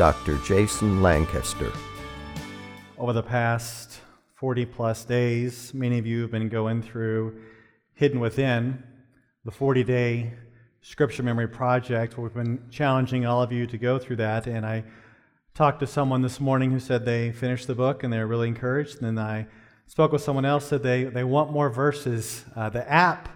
Dr. 0.00 0.38
Jason 0.38 1.02
Lancaster. 1.02 1.70
Over 2.96 3.12
the 3.12 3.22
past 3.22 4.00
40 4.36 4.64
plus 4.64 5.04
days, 5.04 5.74
many 5.74 5.98
of 5.98 6.06
you 6.06 6.22
have 6.22 6.30
been 6.30 6.48
going 6.48 6.80
through 6.80 7.38
Hidden 7.92 8.18
Within, 8.18 8.82
the 9.44 9.50
40 9.50 9.84
day 9.84 10.32
scripture 10.80 11.22
memory 11.22 11.48
project. 11.48 12.16
We've 12.16 12.32
been 12.32 12.62
challenging 12.70 13.26
all 13.26 13.42
of 13.42 13.52
you 13.52 13.66
to 13.66 13.76
go 13.76 13.98
through 13.98 14.16
that. 14.16 14.46
And 14.46 14.64
I 14.64 14.84
talked 15.52 15.80
to 15.80 15.86
someone 15.86 16.22
this 16.22 16.40
morning 16.40 16.70
who 16.70 16.80
said 16.80 17.04
they 17.04 17.30
finished 17.30 17.66
the 17.66 17.74
book 17.74 18.02
and 18.02 18.10
they're 18.10 18.26
really 18.26 18.48
encouraged. 18.48 19.02
And 19.02 19.18
then 19.18 19.22
I 19.22 19.48
spoke 19.86 20.12
with 20.12 20.22
someone 20.22 20.46
else 20.46 20.66
said 20.66 20.82
they, 20.82 21.04
they 21.04 21.24
want 21.24 21.52
more 21.52 21.68
verses. 21.68 22.46
Uh, 22.56 22.70
the 22.70 22.90
app 22.90 23.28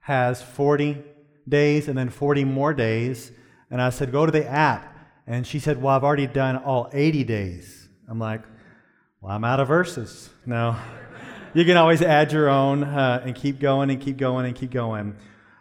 has 0.00 0.42
40 0.42 1.02
days 1.48 1.88
and 1.88 1.96
then 1.96 2.10
40 2.10 2.44
more 2.44 2.74
days. 2.74 3.32
And 3.70 3.80
I 3.80 3.88
said, 3.88 4.12
go 4.12 4.26
to 4.26 4.32
the 4.32 4.46
app 4.46 4.91
and 5.26 5.46
she 5.46 5.58
said, 5.58 5.80
Well, 5.80 5.94
I've 5.94 6.04
already 6.04 6.26
done 6.26 6.56
all 6.56 6.88
80 6.92 7.24
days. 7.24 7.88
I'm 8.08 8.18
like, 8.18 8.42
Well, 9.20 9.32
I'm 9.32 9.44
out 9.44 9.60
of 9.60 9.68
verses. 9.68 10.30
No. 10.46 10.76
you 11.54 11.64
can 11.64 11.76
always 11.76 12.02
add 12.02 12.32
your 12.32 12.48
own 12.48 12.84
uh, 12.84 13.22
and 13.24 13.34
keep 13.34 13.60
going 13.60 13.90
and 13.90 14.00
keep 14.00 14.16
going 14.16 14.46
and 14.46 14.54
keep 14.54 14.70
going. 14.70 15.16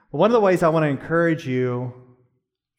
One 0.09 0.30
of 0.30 0.33
the 0.33 0.41
ways 0.41 0.63
I 0.63 0.69
want 0.69 0.83
to 0.83 0.89
encourage 0.89 1.47
you 1.47 1.94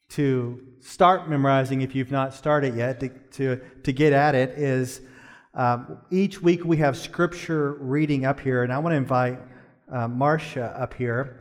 to 0.09 0.61
start 0.81 1.29
memorizing, 1.29 1.81
if 1.81 1.95
you've 1.95 2.11
not 2.11 2.33
started 2.33 2.75
yet, 2.75 2.99
to, 2.99 3.09
to, 3.09 3.61
to 3.83 3.91
get 3.91 4.13
at 4.13 4.35
it, 4.35 4.51
is 4.51 5.01
um, 5.55 5.99
each 6.11 6.41
week 6.41 6.65
we 6.65 6.77
have 6.77 6.97
scripture 6.97 7.73
reading 7.79 8.25
up 8.25 8.39
here. 8.39 8.63
And 8.63 8.71
I 8.71 8.79
want 8.79 8.93
to 8.93 8.97
invite 8.97 9.39
uh, 9.91 10.07
Marcia 10.07 10.75
up 10.79 10.93
here. 10.93 11.39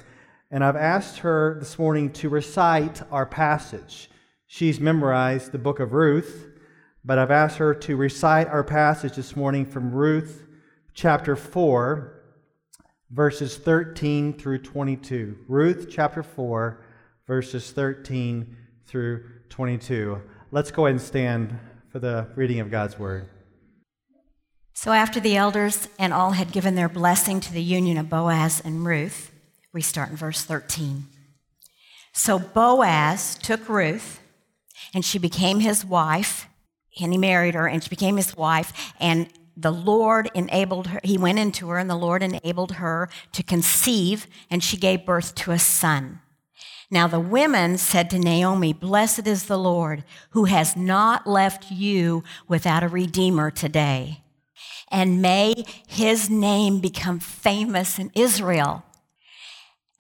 And 0.51 0.63
I've 0.63 0.77
asked 0.77 1.19
her 1.19 1.57
this 1.59 1.79
morning 1.79 2.13
to 2.15 2.29
recite 2.29 3.03
our 3.11 3.27
passage. 3.27 4.11
She's 4.55 4.79
memorized 4.79 5.51
the 5.51 5.59
book 5.59 5.81
of 5.81 5.95
Ruth, 5.95 6.47
but 7.03 7.19
I've 7.19 7.31
asked 7.31 7.57
her 7.57 7.73
to 7.73 7.97
recite 7.97 8.49
our 8.49 8.63
passage 8.63 9.17
this 9.17 9.35
morning 9.35 9.65
from 9.65 9.93
Ruth 9.93 10.47
chapter 10.93 11.37
4, 11.37 12.23
verses 13.11 13.57
13 13.57 14.35
through 14.35 14.59
22. 14.59 15.39
Ruth 15.49 15.87
chapter 15.91 16.23
4, 16.23 16.85
verses 17.27 17.71
13 17.71 18.55
through 18.87 19.25
22. 19.49 20.21
Let's 20.51 20.71
go 20.71 20.85
ahead 20.85 20.97
and 20.97 21.01
stand 21.01 21.59
for 21.89 21.99
the 21.99 22.29
reading 22.37 22.61
of 22.61 22.71
God's 22.71 22.99
word. 22.99 23.31
So, 24.75 24.93
after 24.93 25.19
the 25.19 25.35
elders 25.35 25.89
and 25.99 26.13
all 26.13 26.33
had 26.33 26.53
given 26.53 26.75
their 26.75 26.91
blessing 26.91 27.41
to 27.41 27.55
the 27.55 27.63
union 27.63 27.97
of 27.97 28.11
Boaz 28.11 28.61
and 28.63 28.85
Ruth, 28.85 29.33
we 29.73 29.81
start 29.81 30.11
in 30.11 30.17
verse 30.17 30.45
13. 30.45 31.05
So 32.15 32.39
Boaz 32.39 33.39
took 33.39 33.71
Ruth 33.71 34.22
and 34.95 35.05
she 35.05 35.19
became 35.19 35.61
his 35.61 35.85
wife, 35.85 36.49
and 37.01 37.13
he 37.13 37.19
married 37.19 37.55
her, 37.55 37.67
and 37.67 37.83
she 37.83 37.89
became 37.89 38.17
his 38.17 38.37
wife, 38.37 38.93
and 39.01 39.29
the 39.57 39.73
Lord 39.73 40.31
enabled 40.35 40.89
her, 40.89 41.01
he 41.05 41.19
went 41.19 41.39
into 41.39 41.69
her, 41.69 41.79
and 41.79 41.91
the 41.91 41.97
Lord 41.97 42.23
enabled 42.23 42.73
her 42.73 43.09
to 43.33 43.43
conceive, 43.43 44.27
and 44.51 44.63
she 44.63 44.77
gave 44.77 45.05
birth 45.05 45.35
to 45.37 45.51
a 45.51 45.59
son. 45.59 46.21
Now 46.91 47.07
the 47.07 47.21
women 47.21 47.79
said 47.79 48.11
to 48.11 48.19
Naomi, 48.19 48.73
Blessed 48.73 49.27
is 49.27 49.47
the 49.47 49.59
Lord, 49.59 50.05
who 50.31 50.45
has 50.45 50.77
not 50.77 51.27
left 51.27 51.71
you 51.71 52.23
without 52.49 52.83
a 52.83 52.89
redeemer 52.89 53.51
today. 53.51 54.23
And 54.91 55.23
may 55.23 55.65
his 55.87 56.29
name 56.29 56.81
become 56.81 57.19
famous 57.19 57.99
in 57.99 58.11
Israel. 58.15 58.85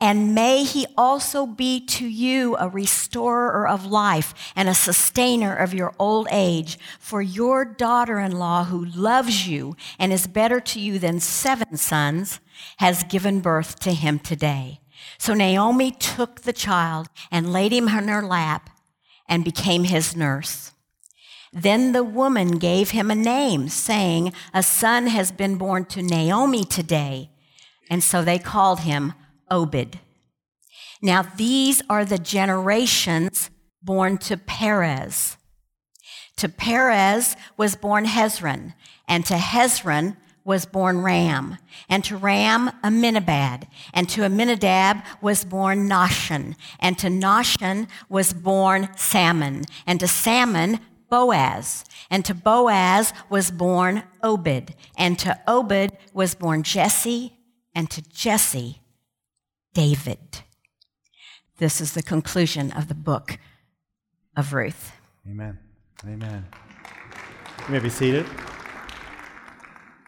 And 0.02 0.34
may 0.34 0.64
he 0.64 0.84
also 0.98 1.46
be 1.46 1.78
to 1.86 2.04
you 2.04 2.56
a 2.56 2.68
restorer 2.68 3.68
of 3.68 3.86
life 3.86 4.34
and 4.56 4.68
a 4.68 4.74
sustainer 4.74 5.54
of 5.54 5.72
your 5.72 5.94
old 5.96 6.26
age. 6.32 6.76
For 6.98 7.22
your 7.22 7.64
daughter 7.64 8.18
in 8.18 8.32
law, 8.32 8.64
who 8.64 8.84
loves 8.84 9.46
you 9.46 9.76
and 10.00 10.12
is 10.12 10.26
better 10.26 10.58
to 10.58 10.80
you 10.80 10.98
than 10.98 11.20
seven 11.20 11.76
sons, 11.76 12.40
has 12.78 13.04
given 13.04 13.38
birth 13.38 13.78
to 13.78 13.92
him 13.92 14.18
today. 14.18 14.80
So 15.18 15.34
Naomi 15.34 15.92
took 15.92 16.40
the 16.40 16.52
child 16.52 17.06
and 17.30 17.52
laid 17.52 17.72
him 17.72 17.88
on 17.88 18.08
her 18.08 18.22
lap 18.22 18.70
and 19.28 19.44
became 19.44 19.84
his 19.84 20.16
nurse. 20.16 20.72
Then 21.52 21.92
the 21.92 22.02
woman 22.02 22.58
gave 22.58 22.90
him 22.90 23.08
a 23.08 23.14
name, 23.14 23.68
saying, 23.68 24.32
A 24.52 24.64
son 24.64 25.06
has 25.06 25.30
been 25.30 25.58
born 25.58 25.84
to 25.84 26.02
Naomi 26.02 26.64
today. 26.64 27.30
And 27.88 28.02
so 28.02 28.24
they 28.24 28.40
called 28.40 28.80
him 28.80 29.12
Obed. 29.52 30.00
Now, 31.02 31.22
these 31.36 31.82
are 31.90 32.04
the 32.04 32.18
generations 32.18 33.50
born 33.82 34.16
to 34.18 34.36
Perez. 34.36 35.36
To 36.38 36.48
Perez 36.48 37.36
was 37.58 37.76
born 37.76 38.06
Hezron, 38.06 38.72
and 39.06 39.26
to 39.26 39.34
Hezron 39.34 40.16
was 40.44 40.64
born 40.64 41.02
Ram, 41.02 41.58
and 41.88 42.02
to 42.04 42.16
Ram 42.16 42.70
Amminadab, 42.82 43.66
and 43.92 44.08
to 44.08 44.24
Amminadab 44.24 45.02
was 45.20 45.44
born 45.44 45.88
Nahshon, 45.88 46.56
and 46.80 46.98
to 46.98 47.08
Nahshon 47.08 47.88
was 48.08 48.32
born 48.32 48.88
Salmon, 48.96 49.66
and 49.86 50.00
to 50.00 50.08
Salmon 50.08 50.80
Boaz, 51.10 51.84
and 52.10 52.24
to 52.24 52.34
Boaz 52.34 53.12
was 53.28 53.50
born 53.50 54.02
Obed, 54.22 54.74
and 54.96 55.18
to 55.18 55.38
Obed 55.46 55.92
was 56.14 56.34
born 56.34 56.62
Jesse, 56.62 57.34
and 57.74 57.90
to 57.90 58.02
Jesse 58.02 58.81
David. 59.74 60.42
This 61.58 61.80
is 61.80 61.92
the 61.92 62.02
conclusion 62.02 62.72
of 62.72 62.88
the 62.88 62.94
book 62.94 63.38
of 64.36 64.52
Ruth. 64.52 64.92
Amen. 65.26 65.58
Amen. 66.04 66.46
You 67.66 67.72
may 67.72 67.78
be 67.78 67.88
seated. 67.88 68.26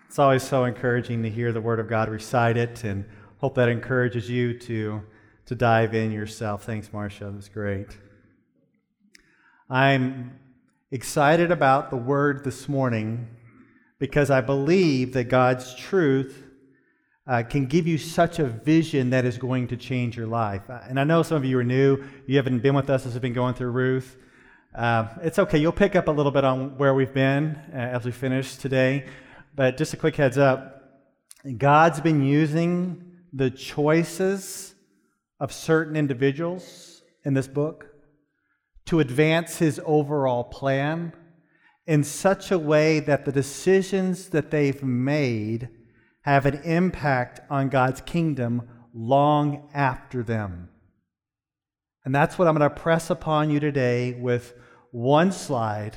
It's 0.07 0.19
always 0.19 0.43
so 0.43 0.65
encouraging 0.65 1.23
to 1.23 1.31
hear 1.31 1.51
the 1.51 1.61
Word 1.61 1.81
of 1.81 1.89
God 1.89 2.09
recite 2.09 2.57
it, 2.57 2.85
and 2.85 3.05
hope 3.39 3.55
that 3.55 3.69
encourages 3.69 4.29
you 4.29 4.59
to, 4.61 5.03
to 5.47 5.55
dive 5.55 5.95
in 5.95 6.13
yourself. 6.13 6.65
Thanks, 6.65 6.93
Marcia. 6.93 7.31
That's 7.33 7.49
great. 7.49 7.97
I'm 9.71 10.39
excited 10.91 11.51
about 11.51 11.91
the 11.91 11.97
Word 11.97 12.45
this 12.45 12.69
morning 12.69 13.29
because 13.99 14.31
I 14.31 14.41
believe 14.41 15.15
that 15.15 15.25
God's 15.25 15.75
truth 15.75 16.44
uh, 17.27 17.43
can 17.43 17.67
give 17.67 17.87
you 17.87 17.97
such 17.97 18.39
a 18.39 18.45
vision 18.45 19.11
that 19.11 19.25
is 19.25 19.39
going 19.39 19.67
to 19.69 19.77
change 19.77 20.17
your 20.17 20.27
life. 20.27 20.69
Uh, 20.69 20.81
and 20.89 21.01
I 21.01 21.05
know 21.05 21.23
some 21.23 21.37
of 21.37 21.45
you 21.45 21.59
are 21.59 21.65
new, 21.65 22.05
you 22.27 22.37
haven't 22.37 22.61
been 22.61 22.75
with 22.75 22.91
us 22.91 23.07
as 23.07 23.15
we've 23.15 23.23
been 23.23 23.33
going 23.33 23.55
through 23.55 23.71
Ruth. 23.71 24.17
Uh, 24.75 25.07
it's 25.23 25.39
okay, 25.39 25.59
you'll 25.59 25.73
pick 25.73 25.97
up 25.97 26.09
a 26.09 26.11
little 26.11 26.33
bit 26.33 26.45
on 26.45 26.77
where 26.77 26.95
we've 26.95 27.15
been 27.15 27.57
uh, 27.73 27.77
as 27.77 28.05
we 28.05 28.11
finish 28.11 28.57
today. 28.57 29.07
But 29.55 29.77
just 29.77 29.95
a 29.95 29.97
quick 29.97 30.17
heads 30.17 30.37
up 30.37 30.73
God's 31.59 32.01
been 32.01 32.23
using 32.23 33.12
the 33.33 33.51
choices 33.51 34.75
of 35.39 35.53
certain 35.53 35.95
individuals 35.95 37.03
in 37.25 37.35
this 37.35 37.47
book 37.47 37.87
to 38.87 39.01
advance 39.01 39.59
his 39.59 39.81
overall 39.85 40.44
plan 40.44 41.12
in 41.87 42.03
such 42.03 42.50
a 42.50 42.59
way 42.59 43.00
that 43.00 43.25
the 43.25 43.32
decisions 43.32 44.31
that 44.31 44.50
they've 44.50 44.82
made 44.82 45.69
have 46.25 46.47
an 46.47 46.62
impact 46.62 47.41
on 47.50 47.69
God's 47.69 48.00
kingdom 48.00 48.67
long 48.94 49.69
after 49.75 50.23
them. 50.23 50.71
And 52.05 52.15
that's 52.15 52.38
what 52.38 52.49
I'm 52.49 52.56
going 52.56 52.69
to 52.69 52.75
press 52.75 53.11
upon 53.11 53.50
you 53.50 53.61
today 53.61 54.15
with 54.15 54.55
one 54.91 55.32
slide 55.32 55.97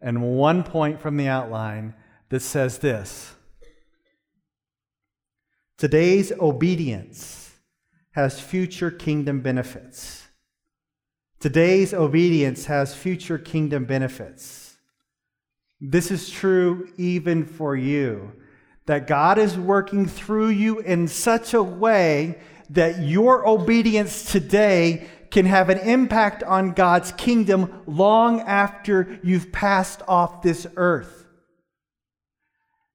and 0.00 0.36
one 0.36 0.62
point 0.62 1.00
from 1.00 1.16
the 1.16 1.26
outline 1.26 1.94
that 2.28 2.40
says 2.40 2.78
this 2.78 3.34
Today's 5.76 6.30
obedience 6.38 7.52
has 8.12 8.40
future 8.40 8.92
kingdom 8.92 9.40
benefits. 9.40 10.28
Today's 11.40 11.92
obedience 11.92 12.66
has 12.66 12.94
future 12.94 13.38
kingdom 13.38 13.86
benefits. 13.86 14.76
This 15.80 16.12
is 16.12 16.30
true 16.30 16.88
even 16.96 17.44
for 17.44 17.74
you 17.74 18.32
that 18.86 19.06
God 19.06 19.38
is 19.38 19.56
working 19.56 20.06
through 20.06 20.48
you 20.48 20.78
in 20.80 21.08
such 21.08 21.54
a 21.54 21.62
way 21.62 22.38
that 22.70 23.02
your 23.02 23.46
obedience 23.46 24.30
today 24.30 25.06
can 25.30 25.46
have 25.46 25.68
an 25.68 25.78
impact 25.78 26.42
on 26.42 26.72
God's 26.72 27.12
kingdom 27.12 27.82
long 27.86 28.40
after 28.40 29.18
you've 29.22 29.50
passed 29.52 30.02
off 30.06 30.42
this 30.42 30.66
earth. 30.76 31.26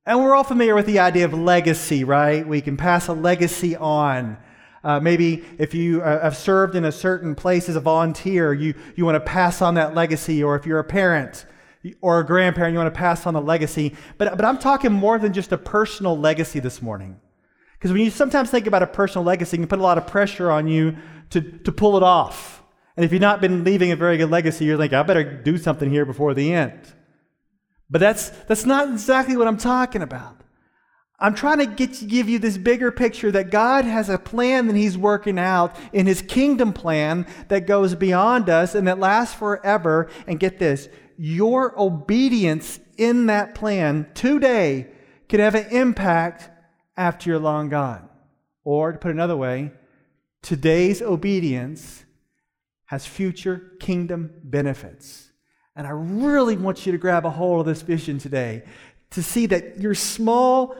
And 0.06 0.20
we're 0.20 0.36
all 0.36 0.44
familiar 0.44 0.74
with 0.74 0.86
the 0.86 1.00
idea 1.00 1.26
of 1.26 1.34
legacy, 1.34 2.04
right? 2.04 2.48
We 2.48 2.62
can 2.62 2.78
pass 2.78 3.08
a 3.08 3.14
legacy 3.14 3.76
on. 3.76 4.38
Uh, 4.84 5.00
maybe 5.00 5.44
if 5.58 5.74
you 5.74 6.02
uh, 6.02 6.22
have 6.24 6.38
served 6.38 6.76
in 6.76 6.86
a 6.86 6.92
certain 6.92 7.36
place 7.36 7.68
as 7.68 7.76
a 7.76 7.82
volunteer, 7.82 8.54
you, 8.54 8.74
you 8.96 9.06
want 9.06 9.16
to 9.16 9.20
pass 9.20 9.62
on 9.62 9.74
that 9.74 9.94
legacy, 9.94 10.42
or 10.42 10.56
if 10.56 10.66
you're 10.66 10.80
a 10.80 10.84
parent 10.84 11.46
or 12.02 12.20
a 12.20 12.26
grandparent, 12.26 12.74
you 12.74 12.80
want 12.80 12.94
to 12.94 12.98
pass 12.98 13.26
on 13.26 13.34
the 13.34 13.42
legacy. 13.42 13.96
But, 14.18 14.36
but 14.36 14.46
I'm 14.46 14.58
talking 14.58 14.92
more 14.92 15.18
than 15.18 15.34
just 15.34 15.52
a 15.52 15.58
personal 15.58 16.18
legacy 16.18 16.60
this 16.60 16.82
morning. 16.82 17.20
Because 17.74 17.94
when 17.94 18.02
you 18.02 18.12
sometimes 18.12 18.50
think 18.50 18.68
about 18.68 18.84
a 18.84 18.88
personal 18.88 19.24
legacy, 19.24 19.58
you 19.58 19.64
can 19.64 19.70
put 19.70 19.80
a 19.80 19.84
lot 19.84 19.98
of 19.98 20.06
pressure 20.06 20.52
on 20.52 20.68
you 20.68 20.98
to, 21.30 21.42
to 21.42 21.72
pull 21.72 21.96
it 21.96 22.04
off. 22.04 22.62
And 22.98 23.06
if 23.06 23.14
you've 23.14 23.22
not 23.22 23.40
been 23.40 23.64
leaving 23.64 23.92
a 23.92 23.96
very 23.96 24.18
good 24.18 24.30
legacy, 24.30 24.66
you're 24.66 24.78
like, 24.78 24.92
I 24.92 25.02
better 25.04 25.24
do 25.24 25.58
something 25.58 25.90
here 25.90 26.06
before 26.06 26.34
the 26.34 26.54
end. 26.54 26.94
But 27.90 28.00
that's, 28.00 28.30
that's 28.30 28.66
not 28.66 28.90
exactly 28.90 29.38
what 29.38 29.48
I'm 29.48 29.58
talking 29.58 30.02
about. 30.02 30.36
I'm 31.22 31.34
trying 31.34 31.60
to 31.60 31.66
get, 31.66 31.94
to 31.96 32.06
give 32.06 32.30
you 32.30 32.40
this 32.40 32.58
bigger 32.58 32.92
picture 32.92 33.32
that 33.32 33.52
God 33.52 33.86
has 33.86 34.10
a 34.10 34.18
plan 34.18 34.68
that 34.68 34.76
He's 34.76 34.98
working 34.98 35.38
out 35.38 35.76
in 35.92 36.08
His 36.08 36.22
kingdom 36.22 36.72
plan 36.72 37.26
that 37.50 37.68
goes 37.68 37.96
beyond 37.96 38.50
us 38.50 38.76
and 38.76 38.88
that 38.88 39.00
lasts 39.00 39.36
forever. 39.36 40.10
And 40.28 40.40
get 40.40 40.60
this 40.60 40.88
your 41.22 41.78
obedience 41.78 42.80
in 42.98 43.26
that 43.26 43.54
plan 43.54 44.10
today 44.14 44.88
could 45.28 45.42
have 45.42 45.54
an 45.54 45.68
impact 45.70 46.50
after 46.96 47.30
you're 47.30 47.40
long 47.40 47.68
gone. 47.68 48.08
Or, 48.64 48.94
to 48.94 48.98
put 48.98 49.12
another 49.12 49.36
way, 49.36 49.72
today's 50.42 51.02
obedience 51.02 52.06
has 52.86 53.06
future 53.06 53.74
kingdom 53.82 54.32
benefits. 54.46 55.30
And 55.76 55.86
I 55.86 55.90
really 55.90 56.56
want 56.56 56.86
you 56.86 56.94
to 56.94 56.98
grab 56.98 57.26
a 57.26 57.30
hold 57.30 57.60
of 57.60 57.66
this 57.66 57.82
vision 57.82 58.18
today 58.18 58.64
to 59.10 59.22
see 59.22 59.46
that 59.48 59.78
your 59.78 59.96
small 59.96 60.74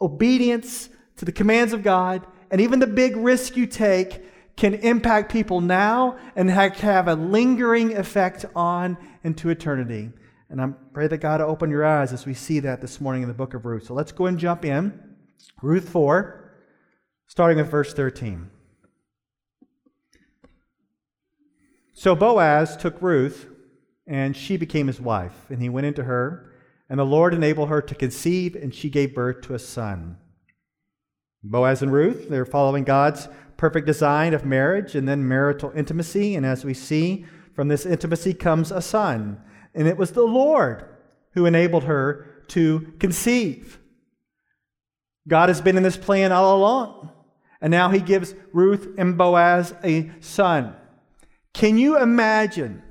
obedience 0.00 0.88
to 1.18 1.24
the 1.24 1.32
commands 1.32 1.72
of 1.72 1.84
God 1.84 2.26
and 2.50 2.60
even 2.60 2.80
the 2.80 2.88
big 2.88 3.16
risk 3.16 3.56
you 3.56 3.66
take 3.68 4.24
can 4.56 4.74
impact 4.74 5.32
people 5.32 5.60
now 5.60 6.18
and 6.36 6.50
have 6.50 7.08
a 7.08 7.14
lingering 7.14 7.96
effect 7.96 8.44
on 8.54 8.98
into 9.24 9.48
eternity. 9.48 10.10
And 10.50 10.60
I 10.60 10.68
pray 10.92 11.06
that 11.06 11.18
God 11.18 11.40
open 11.40 11.70
your 11.70 11.84
eyes 11.84 12.12
as 12.12 12.26
we 12.26 12.34
see 12.34 12.60
that 12.60 12.80
this 12.80 13.00
morning 13.00 13.22
in 13.22 13.28
the 13.28 13.34
book 13.34 13.54
of 13.54 13.64
Ruth. 13.64 13.86
So 13.86 13.94
let's 13.94 14.12
go 14.12 14.26
and 14.26 14.38
jump 14.38 14.64
in. 14.64 14.98
Ruth 15.62 15.88
4, 15.88 16.52
starting 17.26 17.58
with 17.58 17.70
verse 17.70 17.94
13. 17.94 18.50
So 21.94 22.16
Boaz 22.16 22.76
took 22.76 23.00
Ruth, 23.00 23.46
and 24.06 24.36
she 24.36 24.56
became 24.56 24.86
his 24.86 25.00
wife, 25.00 25.46
and 25.50 25.60
he 25.62 25.68
went 25.68 25.86
into 25.86 26.04
her. 26.04 26.52
And 26.88 26.98
the 26.98 27.04
Lord 27.04 27.32
enabled 27.32 27.68
her 27.68 27.80
to 27.82 27.94
conceive, 27.94 28.56
and 28.56 28.74
she 28.74 28.90
gave 28.90 29.14
birth 29.14 29.42
to 29.42 29.54
a 29.54 29.58
son. 29.58 30.16
Boaz 31.42 31.82
and 31.82 31.92
Ruth, 31.92 32.28
they're 32.28 32.44
following 32.44 32.84
God's 32.84 33.28
perfect 33.60 33.86
design 33.86 34.32
of 34.32 34.46
marriage 34.46 34.94
and 34.94 35.06
then 35.06 35.28
marital 35.28 35.70
intimacy. 35.76 36.34
And 36.34 36.46
as 36.46 36.64
we 36.64 36.72
see, 36.72 37.26
from 37.54 37.68
this 37.68 37.84
intimacy 37.84 38.32
comes 38.32 38.72
a 38.72 38.80
son. 38.80 39.38
And 39.74 39.86
it 39.86 39.98
was 39.98 40.12
the 40.12 40.22
Lord 40.22 40.86
who 41.34 41.44
enabled 41.44 41.84
her 41.84 42.26
to 42.48 42.94
conceive. 42.98 43.78
God 45.28 45.50
has 45.50 45.60
been 45.60 45.76
in 45.76 45.82
this 45.82 45.98
plan 45.98 46.32
all 46.32 46.56
along. 46.56 47.10
And 47.60 47.70
now 47.70 47.90
he 47.90 48.00
gives 48.00 48.34
Ruth 48.54 48.94
and 48.96 49.18
Boaz 49.18 49.74
a 49.84 50.10
son. 50.20 50.74
Can 51.52 51.76
you 51.76 51.98
imagine 51.98 52.82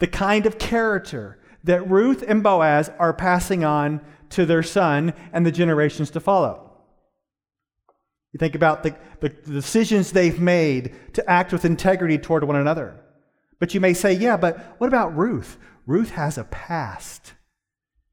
the 0.00 0.08
kind 0.08 0.46
of 0.46 0.58
character 0.58 1.38
that 1.62 1.88
Ruth 1.88 2.24
and 2.26 2.42
Boaz 2.42 2.90
are 2.98 3.14
passing 3.14 3.62
on 3.62 4.00
to 4.30 4.44
their 4.44 4.64
son 4.64 5.14
and 5.32 5.46
the 5.46 5.52
generations 5.52 6.10
to 6.10 6.18
follow. 6.18 6.71
You 8.32 8.38
think 8.38 8.54
about 8.54 8.82
the, 8.82 8.96
the, 9.20 9.28
decisions 9.28 10.10
they've 10.10 10.40
made 10.40 10.94
to 11.14 11.30
act 11.30 11.52
with 11.52 11.64
integrity 11.64 12.16
toward 12.16 12.44
one 12.44 12.56
another. 12.56 12.98
But 13.58 13.74
you 13.74 13.80
may 13.80 13.92
say, 13.92 14.12
yeah, 14.14 14.36
but 14.36 14.76
what 14.78 14.88
about 14.88 15.16
Ruth? 15.16 15.58
Ruth 15.86 16.10
has 16.10 16.38
a 16.38 16.44
past. 16.44 17.34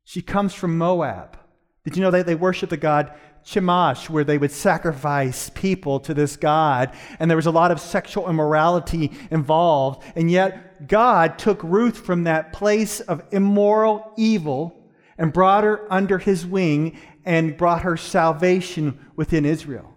She 0.03 0.21
comes 0.21 0.53
from 0.53 0.77
Moab. 0.77 1.39
Did 1.85 1.95
you 1.95 2.03
know 2.03 2.11
that 2.11 2.25
they 2.25 2.35
worship 2.35 2.69
the 2.69 2.77
god 2.77 3.13
Chemosh, 3.45 4.09
where 4.09 4.25
they 4.25 4.37
would 4.37 4.51
sacrifice 4.51 5.49
people 5.49 6.01
to 6.01 6.13
this 6.13 6.35
god? 6.35 6.93
And 7.19 7.31
there 7.31 7.37
was 7.37 7.45
a 7.45 7.51
lot 7.51 7.71
of 7.71 7.79
sexual 7.79 8.29
immorality 8.29 9.11
involved. 9.31 10.03
And 10.15 10.29
yet, 10.29 10.87
God 10.87 11.39
took 11.39 11.63
Ruth 11.63 11.97
from 11.97 12.25
that 12.25 12.51
place 12.51 12.99
of 12.99 13.23
immoral 13.31 14.11
evil 14.17 14.75
and 15.17 15.31
brought 15.31 15.63
her 15.63 15.91
under 15.91 16.17
his 16.17 16.45
wing 16.45 16.97
and 17.23 17.57
brought 17.57 17.83
her 17.83 17.95
salvation 17.95 18.99
within 19.15 19.45
Israel. 19.45 19.95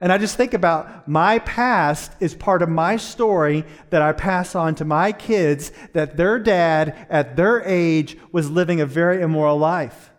And 0.00 0.10
I 0.10 0.16
just 0.16 0.36
think 0.36 0.54
about 0.54 1.06
my 1.06 1.40
past 1.40 2.12
is 2.20 2.34
part 2.34 2.62
of 2.62 2.70
my 2.70 2.96
story 2.96 3.64
that 3.90 4.00
I 4.00 4.12
pass 4.12 4.54
on 4.54 4.74
to 4.76 4.84
my 4.84 5.12
kids 5.12 5.72
that 5.92 6.16
their 6.16 6.38
dad 6.38 7.06
at 7.10 7.36
their 7.36 7.62
age 7.62 8.16
was 8.32 8.50
living 8.50 8.80
a 8.80 8.86
very 8.86 9.20
immoral 9.20 9.58
life. 9.58 10.10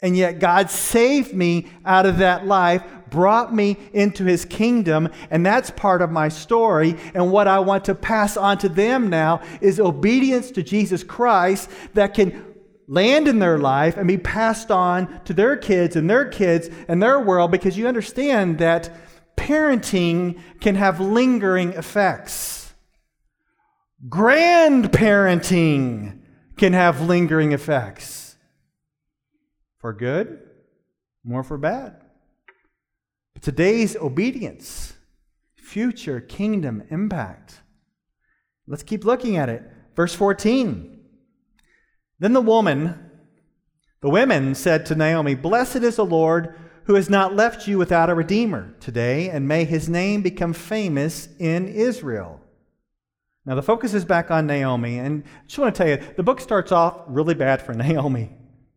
And 0.00 0.16
yet 0.16 0.38
God 0.38 0.70
saved 0.70 1.34
me 1.34 1.68
out 1.84 2.06
of 2.06 2.18
that 2.18 2.46
life, 2.46 2.82
brought 3.10 3.52
me 3.52 3.76
into 3.92 4.24
his 4.24 4.44
kingdom, 4.44 5.08
and 5.30 5.44
that's 5.44 5.70
part 5.70 6.02
of 6.02 6.10
my 6.10 6.28
story. 6.28 6.96
And 7.14 7.32
what 7.32 7.48
I 7.48 7.58
want 7.58 7.84
to 7.86 7.94
pass 7.94 8.36
on 8.36 8.58
to 8.58 8.68
them 8.68 9.10
now 9.10 9.42
is 9.60 9.80
obedience 9.80 10.52
to 10.52 10.62
Jesus 10.62 11.02
Christ 11.02 11.68
that 11.94 12.14
can 12.14 12.47
land 12.88 13.28
in 13.28 13.38
their 13.38 13.58
life 13.58 13.96
and 13.96 14.08
be 14.08 14.18
passed 14.18 14.72
on 14.72 15.22
to 15.24 15.34
their 15.34 15.56
kids 15.56 15.94
and 15.94 16.10
their 16.10 16.24
kids 16.24 16.68
and 16.88 17.02
their 17.02 17.20
world 17.20 17.52
because 17.52 17.76
you 17.76 17.86
understand 17.86 18.56
that 18.58 18.90
parenting 19.36 20.40
can 20.60 20.74
have 20.74 20.98
lingering 20.98 21.74
effects. 21.74 22.72
Grandparenting 24.08 26.20
can 26.56 26.72
have 26.72 27.02
lingering 27.02 27.52
effects 27.52 28.36
for 29.78 29.92
good, 29.92 30.40
more 31.22 31.42
for 31.42 31.58
bad. 31.58 32.00
But 33.34 33.42
today's 33.42 33.96
obedience, 33.96 34.94
future 35.54 36.20
kingdom 36.20 36.82
impact. 36.90 37.60
Let's 38.66 38.82
keep 38.82 39.04
looking 39.04 39.36
at 39.36 39.48
it. 39.48 39.62
Verse 39.94 40.14
14. 40.14 40.97
Then 42.18 42.32
the 42.32 42.40
woman, 42.40 43.10
the 44.00 44.10
women 44.10 44.54
said 44.54 44.86
to 44.86 44.94
Naomi, 44.94 45.34
Blessed 45.34 45.76
is 45.76 45.96
the 45.96 46.04
Lord 46.04 46.54
who 46.84 46.94
has 46.94 47.10
not 47.10 47.36
left 47.36 47.68
you 47.68 47.76
without 47.76 48.08
a 48.08 48.14
redeemer 48.14 48.74
today, 48.80 49.28
and 49.28 49.46
may 49.46 49.64
his 49.64 49.88
name 49.90 50.22
become 50.22 50.54
famous 50.54 51.28
in 51.38 51.68
Israel. 51.68 52.40
Now, 53.44 53.54
the 53.54 53.62
focus 53.62 53.94
is 53.94 54.04
back 54.04 54.30
on 54.30 54.46
Naomi, 54.46 54.98
and 54.98 55.22
I 55.26 55.46
just 55.46 55.58
want 55.58 55.74
to 55.74 55.78
tell 55.78 55.88
you, 55.88 56.14
the 56.16 56.22
book 56.22 56.40
starts 56.40 56.72
off 56.72 57.02
really 57.06 57.34
bad 57.34 57.60
for 57.60 57.74
Naomi. 57.74 58.30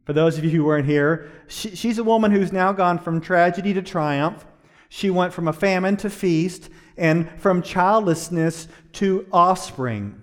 For 0.05 0.13
those 0.13 0.37
of 0.37 0.43
you 0.43 0.49
who 0.49 0.65
weren't 0.65 0.87
here, 0.87 1.31
she, 1.47 1.75
she's 1.75 1.99
a 1.99 2.03
woman 2.03 2.31
who's 2.31 2.51
now 2.51 2.73
gone 2.73 2.99
from 2.99 3.21
tragedy 3.21 3.73
to 3.73 3.81
triumph. 3.81 4.45
She 4.89 5.09
went 5.09 5.31
from 5.31 5.47
a 5.47 5.53
famine 5.53 5.95
to 5.97 6.09
feast 6.09 6.69
and 6.97 7.29
from 7.39 7.61
childlessness 7.61 8.67
to 8.93 9.25
offspring. 9.31 10.21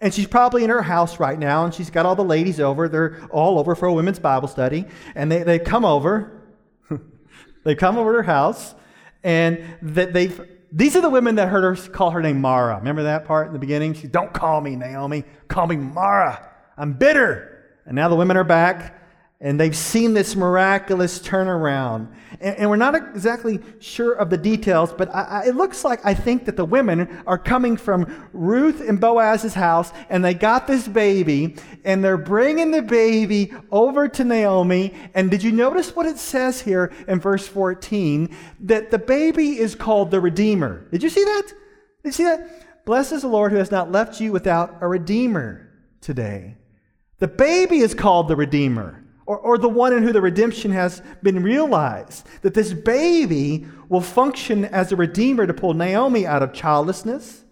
And 0.00 0.14
she's 0.14 0.26
probably 0.26 0.64
in 0.64 0.70
her 0.70 0.82
house 0.82 1.20
right 1.20 1.38
now, 1.38 1.64
and 1.64 1.74
she's 1.74 1.90
got 1.90 2.06
all 2.06 2.16
the 2.16 2.24
ladies 2.24 2.58
over. 2.58 2.88
They're 2.88 3.22
all 3.30 3.58
over 3.58 3.74
for 3.74 3.86
a 3.86 3.92
women's 3.92 4.18
Bible 4.18 4.48
study. 4.48 4.86
And 5.14 5.30
they, 5.30 5.42
they 5.42 5.58
come 5.58 5.84
over. 5.84 6.42
they 7.64 7.74
come 7.74 7.98
over 7.98 8.12
to 8.12 8.16
her 8.18 8.22
house, 8.22 8.74
and 9.22 9.62
that 9.82 10.12
they've 10.12 10.40
these 10.72 10.94
are 10.94 11.00
the 11.00 11.10
women 11.10 11.34
that 11.34 11.48
heard 11.48 11.64
her 11.64 11.88
call 11.88 12.12
her 12.12 12.22
name 12.22 12.40
Mara. 12.40 12.76
Remember 12.78 13.02
that 13.02 13.24
part 13.24 13.48
in 13.48 13.52
the 13.52 13.58
beginning? 13.58 13.92
She 13.94 14.06
don't 14.06 14.32
call 14.32 14.60
me 14.60 14.76
Naomi, 14.76 15.24
call 15.48 15.66
me 15.66 15.76
Mara. 15.76 16.48
I'm 16.76 16.92
bitter. 16.92 17.66
And 17.86 17.96
now 17.96 18.08
the 18.08 18.14
women 18.14 18.36
are 18.36 18.44
back 18.44 18.99
and 19.42 19.58
they've 19.58 19.76
seen 19.76 20.12
this 20.12 20.36
miraculous 20.36 21.18
turnaround. 21.18 22.08
And, 22.40 22.56
and, 22.58 22.70
we're 22.70 22.76
not 22.76 22.94
exactly 22.94 23.58
sure 23.78 24.12
of 24.12 24.28
the 24.28 24.36
details, 24.36 24.92
but 24.92 25.08
I, 25.14 25.22
I, 25.22 25.46
it 25.46 25.56
looks 25.56 25.82
like 25.82 26.04
I 26.04 26.12
think 26.12 26.44
that 26.44 26.56
the 26.56 26.64
women 26.64 27.22
are 27.26 27.38
coming 27.38 27.78
from 27.78 28.28
Ruth 28.34 28.86
and 28.86 29.00
Boaz's 29.00 29.54
house, 29.54 29.92
and 30.10 30.22
they 30.22 30.34
got 30.34 30.66
this 30.66 30.86
baby, 30.86 31.56
and 31.84 32.04
they're 32.04 32.18
bringing 32.18 32.70
the 32.70 32.82
baby 32.82 33.52
over 33.70 34.08
to 34.08 34.24
Naomi. 34.24 34.92
And 35.14 35.30
did 35.30 35.42
you 35.42 35.52
notice 35.52 35.96
what 35.96 36.04
it 36.04 36.18
says 36.18 36.60
here 36.60 36.92
in 37.08 37.18
verse 37.18 37.48
14? 37.48 38.34
That 38.60 38.90
the 38.90 38.98
baby 38.98 39.58
is 39.58 39.74
called 39.74 40.10
the 40.10 40.20
Redeemer. 40.20 40.86
Did 40.90 41.02
you 41.02 41.08
see 41.08 41.24
that? 41.24 41.52
Did 42.04 42.08
you 42.08 42.12
see 42.12 42.24
that? 42.24 42.84
Blessed 42.84 43.12
is 43.12 43.22
the 43.22 43.28
Lord 43.28 43.52
who 43.52 43.58
has 43.58 43.70
not 43.70 43.90
left 43.90 44.20
you 44.20 44.32
without 44.32 44.76
a 44.82 44.88
Redeemer 44.88 45.66
today. 46.02 46.56
The 47.20 47.28
baby 47.28 47.78
is 47.78 47.94
called 47.94 48.28
the 48.28 48.36
Redeemer 48.36 49.00
or, 49.30 49.38
or 49.38 49.58
the 49.58 49.68
one 49.68 49.92
in 49.92 50.02
who 50.02 50.12
the 50.12 50.20
redemption 50.20 50.72
has 50.72 51.02
been 51.22 51.40
realized. 51.40 52.26
That 52.42 52.52
this 52.52 52.72
baby 52.72 53.64
will 53.88 54.00
function 54.00 54.64
as 54.64 54.90
a 54.90 54.96
redeemer 54.96 55.46
to 55.46 55.54
pull 55.54 55.72
Naomi 55.72 56.26
out 56.26 56.42
of 56.42 56.52
childlessness, 56.52 57.44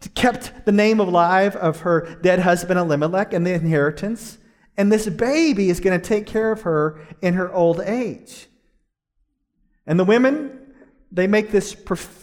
to 0.00 0.08
kept 0.08 0.64
the 0.64 0.72
name 0.72 0.98
alive 0.98 1.56
of 1.56 1.80
her 1.80 2.18
dead 2.22 2.38
husband 2.38 2.80
Elimelech 2.80 3.34
and 3.34 3.46
the 3.46 3.52
inheritance. 3.52 4.38
And 4.78 4.90
this 4.90 5.06
baby 5.10 5.68
is 5.68 5.78
going 5.78 6.00
to 6.00 6.08
take 6.08 6.24
care 6.24 6.52
of 6.52 6.62
her 6.62 7.06
in 7.20 7.34
her 7.34 7.52
old 7.52 7.80
age. 7.80 8.46
And 9.86 10.00
the 10.00 10.04
women, 10.04 10.58
they 11.12 11.26
make 11.26 11.50
this, 11.50 11.76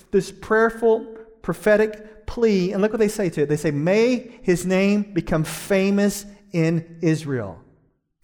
this 0.09 0.31
prayerful, 0.31 1.05
prophetic 1.43 2.25
plea. 2.25 2.71
And 2.71 2.81
look 2.81 2.93
what 2.93 2.99
they 2.99 3.09
say 3.09 3.29
to 3.29 3.43
it. 3.43 3.49
They 3.49 3.57
say, 3.57 3.69
May 3.69 4.39
his 4.41 4.65
name 4.65 5.13
become 5.13 5.43
famous 5.43 6.25
in 6.51 6.97
Israel. 7.03 7.62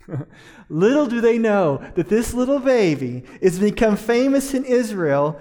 little 0.70 1.08
do 1.08 1.22
they 1.22 1.38
know 1.38 1.84
that 1.96 2.10
this 2.10 2.34
little 2.34 2.60
baby 2.60 3.24
is 3.42 3.60
become 3.60 3.96
famous 3.96 4.54
in 4.54 4.66
Israel, 4.66 5.40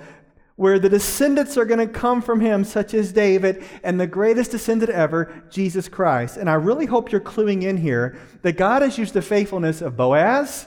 where 0.56 0.78
the 0.78 0.88
descendants 0.88 1.56
are 1.56 1.64
going 1.64 1.78
to 1.78 1.86
come 1.86 2.20
from 2.20 2.40
him, 2.40 2.64
such 2.64 2.92
as 2.92 3.12
David, 3.12 3.62
and 3.84 4.00
the 4.00 4.06
greatest 4.06 4.50
descendant 4.50 4.90
ever, 4.90 5.32
Jesus 5.50 5.88
Christ. 5.88 6.36
And 6.36 6.50
I 6.50 6.54
really 6.54 6.86
hope 6.86 7.12
you're 7.12 7.20
cluing 7.20 7.62
in 7.62 7.76
here 7.76 8.18
that 8.42 8.56
God 8.56 8.82
has 8.82 8.98
used 8.98 9.14
the 9.14 9.22
faithfulness 9.22 9.80
of 9.80 9.96
Boaz 9.96 10.66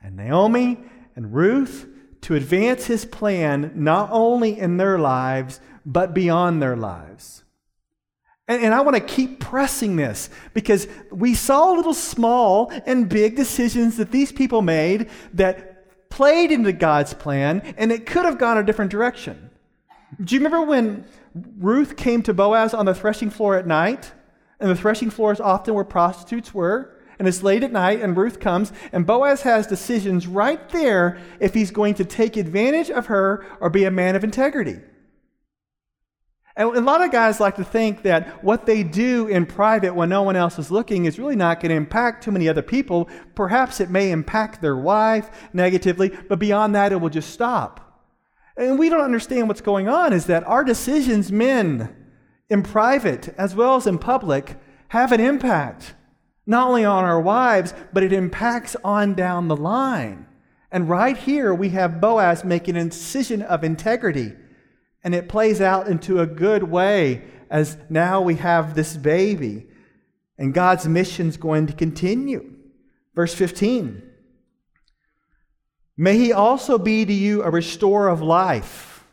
and 0.00 0.16
Naomi 0.16 0.78
and 1.16 1.34
Ruth 1.34 1.88
to 2.22 2.36
advance 2.36 2.86
his 2.86 3.04
plan 3.04 3.72
not 3.74 4.08
only 4.12 4.58
in 4.58 4.76
their 4.76 4.98
lives, 4.98 5.60
but 5.84 6.14
beyond 6.14 6.62
their 6.62 6.76
lives. 6.76 7.41
And, 8.48 8.62
and 8.62 8.74
I 8.74 8.80
want 8.80 8.96
to 8.96 9.02
keep 9.02 9.40
pressing 9.40 9.96
this 9.96 10.30
because 10.54 10.88
we 11.10 11.34
saw 11.34 11.72
little 11.72 11.94
small 11.94 12.72
and 12.86 13.08
big 13.08 13.36
decisions 13.36 13.96
that 13.96 14.10
these 14.10 14.32
people 14.32 14.62
made 14.62 15.10
that 15.34 16.08
played 16.10 16.50
into 16.50 16.72
God's 16.72 17.14
plan, 17.14 17.74
and 17.78 17.90
it 17.90 18.04
could 18.04 18.24
have 18.24 18.38
gone 18.38 18.58
a 18.58 18.62
different 18.62 18.90
direction. 18.90 19.50
Do 20.22 20.34
you 20.34 20.40
remember 20.40 20.62
when 20.62 21.06
Ruth 21.58 21.96
came 21.96 22.22
to 22.24 22.34
Boaz 22.34 22.74
on 22.74 22.84
the 22.84 22.94
threshing 22.94 23.30
floor 23.30 23.56
at 23.56 23.66
night? 23.66 24.12
And 24.60 24.70
the 24.70 24.76
threshing 24.76 25.10
floor 25.10 25.32
is 25.32 25.40
often 25.40 25.74
where 25.74 25.84
prostitutes 25.84 26.52
were 26.52 27.02
and 27.22 27.28
it's 27.28 27.44
late 27.44 27.62
at 27.62 27.70
night, 27.70 28.00
and 28.00 28.16
Ruth 28.16 28.40
comes, 28.40 28.72
and 28.92 29.06
Boaz 29.06 29.42
has 29.42 29.68
decisions 29.68 30.26
right 30.26 30.68
there 30.70 31.20
if 31.38 31.54
he's 31.54 31.70
going 31.70 31.94
to 31.94 32.04
take 32.04 32.36
advantage 32.36 32.90
of 32.90 33.06
her 33.06 33.46
or 33.60 33.70
be 33.70 33.84
a 33.84 33.92
man 33.92 34.16
of 34.16 34.24
integrity. 34.24 34.80
And 36.56 36.76
a 36.76 36.80
lot 36.80 37.02
of 37.02 37.10
guys 37.10 37.40
like 37.40 37.56
to 37.56 37.64
think 37.64 38.02
that 38.02 38.44
what 38.44 38.66
they 38.66 38.82
do 38.82 39.26
in 39.26 39.46
private 39.46 39.94
when 39.94 40.10
no 40.10 40.22
one 40.22 40.36
else 40.36 40.58
is 40.58 40.70
looking 40.70 41.06
is 41.06 41.18
really 41.18 41.36
not 41.36 41.60
going 41.60 41.70
to 41.70 41.76
impact 41.76 42.24
too 42.24 42.30
many 42.30 42.48
other 42.48 42.62
people. 42.62 43.08
Perhaps 43.34 43.80
it 43.80 43.88
may 43.88 44.10
impact 44.10 44.60
their 44.60 44.76
wife 44.76 45.30
negatively, 45.54 46.10
but 46.28 46.38
beyond 46.38 46.74
that, 46.74 46.92
it 46.92 47.00
will 47.00 47.08
just 47.08 47.30
stop. 47.30 48.04
And 48.56 48.78
we 48.78 48.90
don't 48.90 49.00
understand 49.00 49.48
what's 49.48 49.62
going 49.62 49.88
on 49.88 50.12
is 50.12 50.26
that 50.26 50.46
our 50.46 50.62
decisions, 50.62 51.32
men, 51.32 51.94
in 52.50 52.62
private 52.62 53.34
as 53.38 53.54
well 53.54 53.76
as 53.76 53.86
in 53.86 53.98
public, 53.98 54.58
have 54.88 55.10
an 55.10 55.20
impact 55.20 55.94
not 56.44 56.68
only 56.68 56.84
on 56.84 57.04
our 57.04 57.20
wives, 57.20 57.72
but 57.92 58.02
it 58.02 58.12
impacts 58.12 58.76
on 58.84 59.14
down 59.14 59.48
the 59.48 59.56
line. 59.56 60.26
And 60.70 60.88
right 60.88 61.16
here, 61.16 61.54
we 61.54 61.70
have 61.70 62.00
Boaz 62.00 62.44
making 62.44 62.76
a 62.76 62.84
decision 62.84 63.42
of 63.42 63.62
integrity. 63.62 64.32
And 65.04 65.14
it 65.14 65.28
plays 65.28 65.60
out 65.60 65.88
into 65.88 66.20
a 66.20 66.26
good 66.26 66.64
way 66.64 67.22
as 67.50 67.76
now 67.88 68.20
we 68.20 68.36
have 68.36 68.74
this 68.74 68.96
baby. 68.96 69.66
And 70.38 70.54
God's 70.54 70.86
mission 70.86 71.28
is 71.28 71.36
going 71.36 71.66
to 71.66 71.72
continue. 71.72 72.54
Verse 73.14 73.34
15 73.34 74.02
May 75.96 76.16
he 76.16 76.32
also 76.32 76.78
be 76.78 77.04
to 77.04 77.12
you 77.12 77.42
a 77.42 77.50
restorer 77.50 78.08
of 78.08 78.22
life 78.22 79.04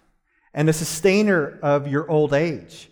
and 0.54 0.70
a 0.70 0.74
sustainer 0.74 1.60
of 1.62 1.88
your 1.88 2.10
old 2.10 2.34
age. 2.34 2.90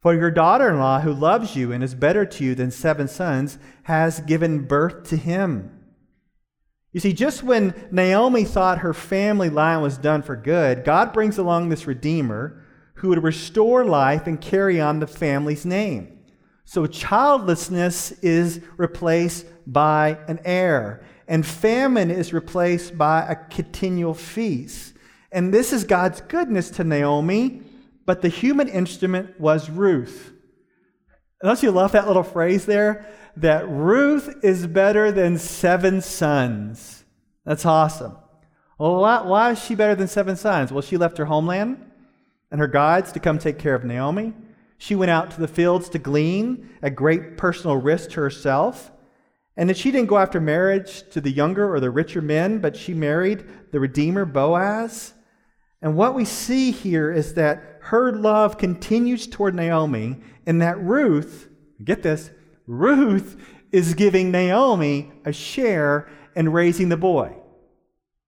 For 0.00 0.14
your 0.14 0.30
daughter 0.30 0.68
in 0.68 0.78
law, 0.78 1.00
who 1.00 1.12
loves 1.12 1.56
you 1.56 1.72
and 1.72 1.82
is 1.82 1.94
better 1.94 2.24
to 2.24 2.44
you 2.44 2.54
than 2.54 2.70
seven 2.70 3.08
sons, 3.08 3.58
has 3.84 4.20
given 4.20 4.64
birth 4.64 5.08
to 5.08 5.16
him. 5.16 5.77
You 6.98 7.00
see, 7.00 7.12
just 7.12 7.44
when 7.44 7.74
Naomi 7.92 8.42
thought 8.42 8.78
her 8.78 8.92
family 8.92 9.50
line 9.50 9.82
was 9.82 9.96
done 9.96 10.20
for 10.20 10.34
good, 10.34 10.82
God 10.82 11.12
brings 11.12 11.38
along 11.38 11.68
this 11.68 11.86
Redeemer 11.86 12.60
who 12.94 13.10
would 13.10 13.22
restore 13.22 13.84
life 13.84 14.26
and 14.26 14.40
carry 14.40 14.80
on 14.80 14.98
the 14.98 15.06
family's 15.06 15.64
name. 15.64 16.18
So 16.64 16.86
childlessness 16.86 18.10
is 18.20 18.60
replaced 18.76 19.46
by 19.64 20.18
an 20.26 20.40
heir, 20.44 21.04
and 21.28 21.46
famine 21.46 22.10
is 22.10 22.32
replaced 22.32 22.98
by 22.98 23.22
a 23.28 23.36
continual 23.36 24.14
feast. 24.14 24.94
And 25.30 25.54
this 25.54 25.72
is 25.72 25.84
God's 25.84 26.20
goodness 26.22 26.68
to 26.70 26.82
Naomi 26.82 27.62
but 28.06 28.22
the 28.22 28.28
human 28.28 28.66
instrument 28.68 29.38
was 29.38 29.68
Ruth. 29.70 30.32
Don't 31.42 31.62
you 31.62 31.70
love 31.70 31.92
that 31.92 32.08
little 32.08 32.22
phrase 32.24 32.64
there? 32.66 33.06
That 33.40 33.68
Ruth 33.68 34.34
is 34.42 34.66
better 34.66 35.12
than 35.12 35.38
seven 35.38 36.00
sons. 36.00 37.04
That's 37.44 37.64
awesome. 37.64 38.16
Well, 38.78 38.96
why, 38.96 39.22
why 39.22 39.50
is 39.52 39.62
she 39.62 39.76
better 39.76 39.94
than 39.94 40.08
seven 40.08 40.34
sons? 40.36 40.72
Well, 40.72 40.82
she 40.82 40.96
left 40.96 41.18
her 41.18 41.26
homeland 41.26 41.84
and 42.50 42.60
her 42.60 42.66
guides 42.66 43.12
to 43.12 43.20
come 43.20 43.38
take 43.38 43.58
care 43.58 43.76
of 43.76 43.84
Naomi. 43.84 44.34
She 44.76 44.96
went 44.96 45.10
out 45.10 45.30
to 45.32 45.40
the 45.40 45.46
fields 45.46 45.88
to 45.90 45.98
glean 45.98 46.68
at 46.82 46.96
great 46.96 47.36
personal 47.36 47.76
risk 47.76 48.10
to 48.10 48.20
herself. 48.20 48.90
And 49.56 49.68
that 49.68 49.76
she 49.76 49.90
didn't 49.92 50.08
go 50.08 50.18
after 50.18 50.40
marriage 50.40 51.08
to 51.10 51.20
the 51.20 51.30
younger 51.30 51.72
or 51.72 51.78
the 51.78 51.90
richer 51.90 52.22
men, 52.22 52.58
but 52.58 52.76
she 52.76 52.94
married 52.94 53.44
the 53.70 53.80
Redeemer, 53.80 54.24
Boaz. 54.24 55.14
And 55.80 55.96
what 55.96 56.14
we 56.14 56.24
see 56.24 56.72
here 56.72 57.12
is 57.12 57.34
that 57.34 57.78
her 57.82 58.12
love 58.12 58.58
continues 58.58 59.28
toward 59.28 59.54
Naomi, 59.54 60.18
and 60.46 60.60
that 60.60 60.80
Ruth, 60.80 61.48
get 61.82 62.02
this, 62.02 62.30
Ruth 62.68 63.36
is 63.72 63.94
giving 63.94 64.30
Naomi 64.30 65.10
a 65.24 65.32
share 65.32 66.08
in 66.36 66.52
raising 66.52 66.90
the 66.90 66.96
boy. 66.96 67.34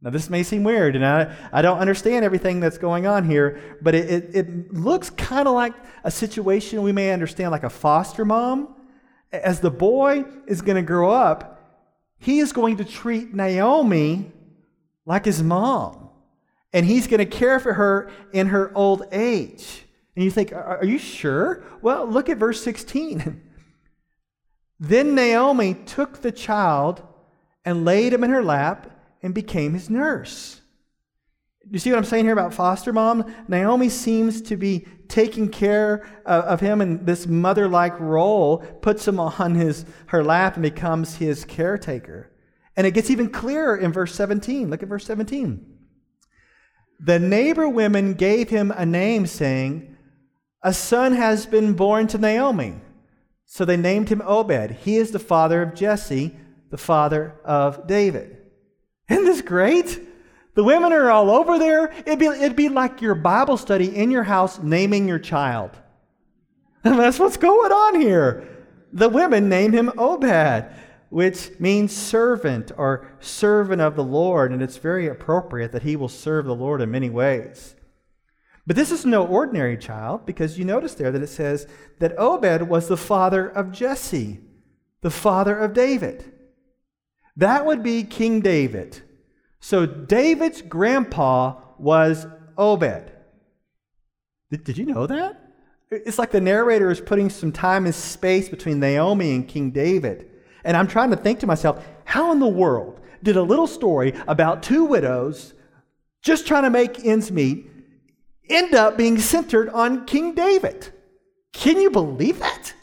Now, 0.03 0.09
this 0.09 0.31
may 0.31 0.43
seem 0.43 0.65
weird, 0.65 0.97
and 0.97 1.05
I, 1.05 1.37
I 1.53 1.61
don't 1.61 1.79
understand 1.79 2.25
everything 2.25 2.59
that's 2.59 2.79
going 2.79 3.07
on 3.07 3.25
here, 3.29 3.79
but 3.83 3.95
it, 3.95 4.11
it, 4.11 4.35
it 4.35 4.73
looks 4.73 5.11
kind 5.11 5.47
of 5.47 5.53
like 5.53 5.75
a 6.05 6.11
situation 6.11 6.83
we 6.83 6.91
may 6.91 7.13
understand 7.13 7.51
like 7.51 7.65
a 7.65 7.71
foster 7.71 8.25
mom. 8.25 8.75
As 9.31 9.61
the 9.61 9.71
boy 9.71 10.25
is 10.47 10.63
going 10.63 10.77
to 10.77 10.83
grow 10.83 11.11
up, 11.11 11.61
he 12.19 12.39
is 12.39 12.53
going 12.53 12.79
to 12.79 12.85
treat 12.85 13.35
Naomi 13.35 14.33
like 15.05 15.27
his 15.27 15.43
mom 15.43 16.09
and 16.73 16.87
he's 16.87 17.07
going 17.07 17.19
to 17.19 17.27
care 17.27 17.61
for 17.61 17.75
her 17.75 18.11
in 18.33 18.49
her 18.49 18.73
old 18.75 19.05
age. 19.13 19.85
And 20.17 20.25
you 20.25 20.31
think, 20.31 20.53
are 20.53 20.85
you 20.85 20.99
sure? 20.99 21.65
Well, 21.83 22.07
look 22.07 22.29
at 22.29 22.39
verse 22.39 22.63
16. 22.63 23.43
then 24.81 25.15
Naomi 25.15 25.75
took 25.75 26.23
the 26.23 26.33
child 26.33 27.03
and 27.67 27.85
laid 27.85 28.15
him 28.15 28.25
in 28.25 28.31
her 28.31 28.43
lap 28.43 28.91
and 29.23 29.35
became 29.35 29.75
his 29.75 29.91
nurse. 29.91 30.63
You 31.71 31.79
see 31.79 31.91
what 31.91 31.99
I'm 31.99 32.05
saying 32.05 32.25
here 32.25 32.33
about 32.33 32.55
foster 32.55 32.93
mom? 32.93 33.33
Naomi 33.47 33.91
seems 33.91 34.41
to 34.43 34.57
be 34.57 34.87
taking 35.09 35.51
care 35.51 36.07
of 36.25 36.61
him 36.61 36.81
in 36.81 37.05
this 37.05 37.27
mother 37.27 37.69
like 37.69 37.99
role, 38.01 38.59
puts 38.59 39.07
him 39.07 39.21
on 39.21 39.55
his, 39.55 39.85
her 40.07 40.25
lap, 40.25 40.55
and 40.55 40.63
becomes 40.63 41.17
his 41.17 41.45
caretaker. 41.45 42.33
And 42.75 42.87
it 42.87 42.93
gets 42.93 43.11
even 43.11 43.29
clearer 43.29 43.77
in 43.77 43.93
verse 43.93 44.15
17. 44.15 44.71
Look 44.71 44.83
at 44.83 44.89
verse 44.89 45.05
17. 45.05 45.67
The 46.99 47.19
neighbor 47.19 47.69
women 47.69 48.15
gave 48.15 48.49
him 48.49 48.71
a 48.71 48.87
name, 48.87 49.27
saying, 49.27 49.97
A 50.63 50.73
son 50.73 51.13
has 51.13 51.45
been 51.45 51.75
born 51.75 52.07
to 52.09 52.19
Naomi. 52.19 52.77
So 53.53 53.65
they 53.65 53.77
named 53.77 54.11
him 54.11 54.23
Obed. 54.25 54.71
He 54.71 54.97
is 54.97 55.11
the 55.11 55.19
father 55.19 55.61
of 55.61 55.75
Jesse, 55.75 56.37
the 56.71 56.79
father 56.79 57.35
of 57.45 57.89
David. 57.89 58.37
Isn't 59.09 59.25
this 59.25 59.43
great? 59.43 60.01
The 60.55 60.63
women 60.63 60.93
are 60.93 61.11
all 61.11 61.29
over 61.31 61.59
there. 61.59 61.93
It'd 62.07 62.21
be, 62.21 62.27
it'd 62.27 62.55
be 62.55 62.69
like 62.69 63.03
your 63.03 63.17
Bible 63.17 63.57
study 63.57 63.97
in 63.97 64.13
your 64.13 64.23
house 64.23 64.61
naming 64.61 65.09
your 65.09 65.19
child. 65.19 65.73
And 66.85 66.97
that's 67.01 67.19
what's 67.19 67.37
going 67.37 67.73
on 67.73 68.01
here. 68.01 68.47
The 68.93 69.09
women 69.09 69.49
name 69.49 69.73
him 69.73 69.91
Obed 69.99 70.71
which 71.09 71.51
means 71.59 71.93
servant 71.93 72.71
or 72.77 73.09
servant 73.19 73.83
of 73.83 73.97
the 73.97 74.05
Lord, 74.05 74.53
and 74.53 74.63
it's 74.63 74.77
very 74.77 75.09
appropriate 75.09 75.73
that 75.73 75.83
he 75.83 75.97
will 75.97 76.09
serve 76.09 76.47
the 76.47 76.55
Lord 76.55 76.81
in 76.81 76.93
many 76.93 77.11
ways. 77.11 77.75
But 78.71 78.77
this 78.77 78.93
is 78.93 79.05
no 79.05 79.27
ordinary 79.27 79.77
child 79.77 80.25
because 80.25 80.57
you 80.57 80.65
notice 80.65 80.95
there 80.95 81.11
that 81.11 81.23
it 81.23 81.27
says 81.27 81.67
that 81.99 82.17
Obed 82.17 82.63
was 82.63 82.87
the 82.87 82.97
father 82.97 83.49
of 83.49 83.73
Jesse, 83.73 84.39
the 85.01 85.11
father 85.11 85.59
of 85.59 85.73
David. 85.73 86.33
That 87.37 87.67
would 87.67 87.83
be 87.83 88.05
King 88.05 88.41
David. 88.41 89.03
So 89.59 89.87
David's 89.87 90.63
grandpa 90.63 91.57
was 91.79 92.29
Obed. 92.57 93.11
Did, 94.53 94.79
you 94.79 94.87
know 94.87 95.05
that? 95.09 95.51
It's 95.91 96.21
like 96.21 96.31
the 96.31 96.41
narrator 96.41 96.93
is 96.93 97.01
putting 97.01 97.29
some 97.29 97.51
time 97.51 97.87
and 97.87 97.95
space 97.95 98.49
between 98.49 98.79
Naomi 98.79 99.35
and 99.35 99.49
King 99.49 99.73
David. 99.73 100.31
And 100.63 100.77
I'm 100.77 100.87
trying 100.87 101.11
to 101.11 101.17
think 101.17 101.41
to 101.41 101.47
myself, 101.49 101.85
How 102.05 102.31
in 102.31 102.39
the 102.39 102.47
world 102.47 103.01
did 103.21 103.37
a 103.37 103.43
little 103.43 103.67
story 103.67 104.15
about 104.29 104.63
two 104.63 104.85
widows 104.85 105.55
just 106.23 106.47
trying 106.47 106.63
to 106.63 106.71
make 106.71 107.05
ends 107.05 107.33
meet 107.33 107.70
end 108.49 108.75
up 108.75 108.97
being 108.97 109.19
centered 109.19 109.69
on 109.71 110.07
King 110.07 110.35
David? 110.35 110.93
Can 111.53 111.81
you 111.81 111.91
believe 111.91 112.39
that? 112.41 112.75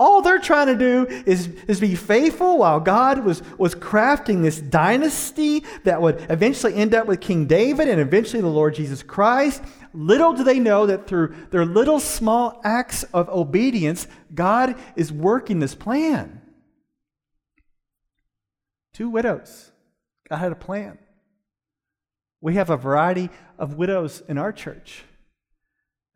All 0.00 0.22
they're 0.22 0.38
trying 0.38 0.68
to 0.68 0.76
do 0.76 1.06
is, 1.26 1.48
is 1.68 1.78
be 1.78 1.94
faithful 1.94 2.56
while 2.56 2.80
God 2.80 3.22
was, 3.22 3.42
was 3.58 3.74
crafting 3.74 4.40
this 4.40 4.58
dynasty 4.58 5.62
that 5.84 6.00
would 6.00 6.24
eventually 6.30 6.74
end 6.74 6.94
up 6.94 7.06
with 7.06 7.20
King 7.20 7.44
David 7.44 7.86
and 7.86 8.00
eventually 8.00 8.40
the 8.40 8.48
Lord 8.48 8.74
Jesus 8.74 9.02
Christ. 9.02 9.62
Little 9.92 10.32
do 10.32 10.42
they 10.42 10.58
know 10.58 10.86
that 10.86 11.06
through 11.06 11.34
their 11.50 11.66
little 11.66 12.00
small 12.00 12.62
acts 12.64 13.02
of 13.12 13.28
obedience, 13.28 14.06
God 14.34 14.74
is 14.96 15.12
working 15.12 15.58
this 15.58 15.74
plan. 15.74 16.40
Two 18.94 19.10
widows. 19.10 19.70
God 20.30 20.38
had 20.38 20.52
a 20.52 20.56
plan. 20.56 20.98
We 22.40 22.54
have 22.54 22.70
a 22.70 22.76
variety 22.76 23.30
of 23.58 23.74
widows 23.74 24.22
in 24.28 24.38
our 24.38 24.52
church. 24.52 25.04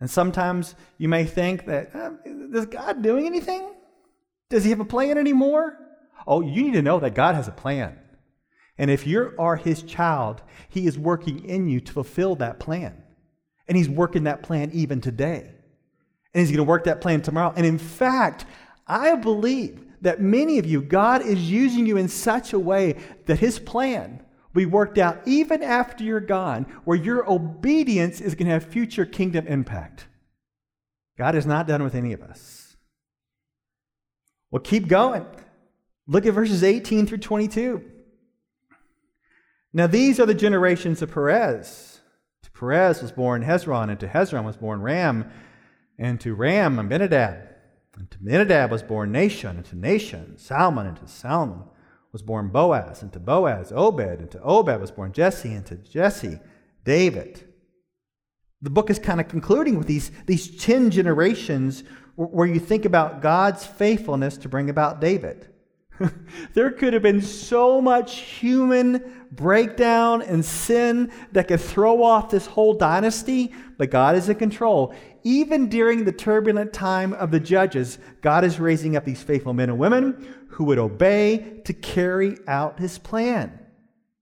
And 0.00 0.10
sometimes 0.10 0.74
you 0.98 1.08
may 1.08 1.24
think 1.24 1.66
that, 1.66 1.94
uh, 1.94 2.12
is 2.24 2.66
God 2.66 3.02
doing 3.02 3.26
anything? 3.26 3.72
Does 4.50 4.64
he 4.64 4.70
have 4.70 4.80
a 4.80 4.84
plan 4.84 5.18
anymore? 5.18 5.78
Oh, 6.26 6.40
you 6.40 6.62
need 6.62 6.74
to 6.74 6.82
know 6.82 7.00
that 7.00 7.14
God 7.14 7.34
has 7.34 7.48
a 7.48 7.52
plan. 7.52 7.98
And 8.76 8.90
if 8.90 9.06
you 9.06 9.32
are 9.38 9.56
his 9.56 9.82
child, 9.82 10.42
he 10.68 10.86
is 10.86 10.98
working 10.98 11.44
in 11.44 11.68
you 11.68 11.80
to 11.80 11.92
fulfill 11.92 12.34
that 12.36 12.58
plan. 12.58 13.02
And 13.68 13.76
he's 13.76 13.88
working 13.88 14.24
that 14.24 14.42
plan 14.42 14.70
even 14.72 15.00
today. 15.00 15.50
And 16.32 16.40
he's 16.40 16.50
going 16.50 16.58
to 16.58 16.64
work 16.64 16.84
that 16.84 17.00
plan 17.00 17.22
tomorrow. 17.22 17.52
And 17.56 17.64
in 17.64 17.78
fact, 17.78 18.46
I 18.86 19.14
believe 19.14 19.84
that 20.02 20.20
many 20.20 20.58
of 20.58 20.66
you, 20.66 20.82
God 20.82 21.22
is 21.22 21.50
using 21.50 21.86
you 21.86 21.96
in 21.96 22.08
such 22.08 22.52
a 22.52 22.58
way 22.58 22.96
that 23.26 23.38
his 23.38 23.58
plan 23.58 24.23
be 24.54 24.66
worked 24.66 24.98
out 24.98 25.20
even 25.26 25.62
after 25.62 26.04
you're 26.04 26.20
gone, 26.20 26.64
where 26.84 26.96
your 26.96 27.30
obedience 27.30 28.20
is 28.20 28.34
going 28.34 28.46
to 28.46 28.52
have 28.52 28.64
future 28.64 29.04
kingdom 29.04 29.46
impact. 29.46 30.06
God 31.18 31.34
is 31.34 31.44
not 31.44 31.66
done 31.66 31.82
with 31.82 31.94
any 31.94 32.12
of 32.12 32.22
us. 32.22 32.76
Well, 34.50 34.62
keep 34.62 34.86
going. 34.86 35.26
Look 36.06 36.26
at 36.26 36.34
verses 36.34 36.62
18 36.62 37.06
through 37.06 37.18
22. 37.18 37.84
Now, 39.72 39.88
these 39.88 40.20
are 40.20 40.26
the 40.26 40.34
generations 40.34 41.02
of 41.02 41.12
Perez. 41.12 42.00
To 42.42 42.50
Perez 42.52 43.02
was 43.02 43.10
born 43.10 43.42
Hezron, 43.42 43.90
and 43.90 43.98
to 43.98 44.06
Hezron 44.06 44.44
was 44.44 44.56
born 44.56 44.80
Ram, 44.80 45.30
and 45.98 46.20
to 46.20 46.34
Ram, 46.34 46.78
Amminadab. 46.78 47.48
And 47.96 48.10
to 48.10 48.18
Amminadab 48.18 48.70
was 48.70 48.84
born 48.84 49.12
Nahshon, 49.12 49.50
and 49.50 49.64
to 49.64 49.76
Nahshon, 49.76 50.38
Salmon, 50.38 50.86
and 50.86 50.96
to 50.98 51.08
Salmon 51.08 51.64
was 52.14 52.22
born 52.22 52.46
Boaz, 52.46 53.02
and 53.02 53.12
to 53.12 53.18
Boaz, 53.18 53.72
Obed, 53.74 54.20
and 54.20 54.30
to 54.30 54.40
Obed 54.40 54.80
was 54.80 54.92
born 54.92 55.12
Jesse, 55.12 55.52
and 55.52 55.66
to 55.66 55.74
Jesse, 55.74 56.38
David. 56.84 57.42
The 58.62 58.70
book 58.70 58.88
is 58.88 59.00
kind 59.00 59.20
of 59.20 59.26
concluding 59.26 59.76
with 59.76 59.88
these, 59.88 60.12
these 60.26 60.56
10 60.56 60.92
generations 60.92 61.82
where 62.14 62.46
you 62.46 62.60
think 62.60 62.84
about 62.84 63.20
God's 63.20 63.66
faithfulness 63.66 64.36
to 64.38 64.48
bring 64.48 64.70
about 64.70 65.00
David. 65.00 65.48
there 66.54 66.70
could 66.70 66.92
have 66.92 67.02
been 67.02 67.20
so 67.20 67.80
much 67.80 68.18
human 68.18 69.26
breakdown 69.32 70.22
and 70.22 70.44
sin 70.44 71.10
that 71.32 71.48
could 71.48 71.60
throw 71.60 72.04
off 72.04 72.30
this 72.30 72.46
whole 72.46 72.74
dynasty, 72.74 73.52
but 73.76 73.90
God 73.90 74.14
is 74.14 74.28
in 74.28 74.36
control. 74.36 74.94
Even 75.24 75.68
during 75.68 76.04
the 76.04 76.12
turbulent 76.12 76.72
time 76.72 77.12
of 77.14 77.32
the 77.32 77.40
judges, 77.40 77.98
God 78.20 78.44
is 78.44 78.60
raising 78.60 78.94
up 78.94 79.04
these 79.04 79.22
faithful 79.22 79.52
men 79.52 79.68
and 79.68 79.78
women 79.78 80.28
who 80.54 80.64
would 80.64 80.78
obey 80.78 81.60
to 81.64 81.72
carry 81.72 82.38
out 82.46 82.78
his 82.78 82.96
plan. 82.98 83.58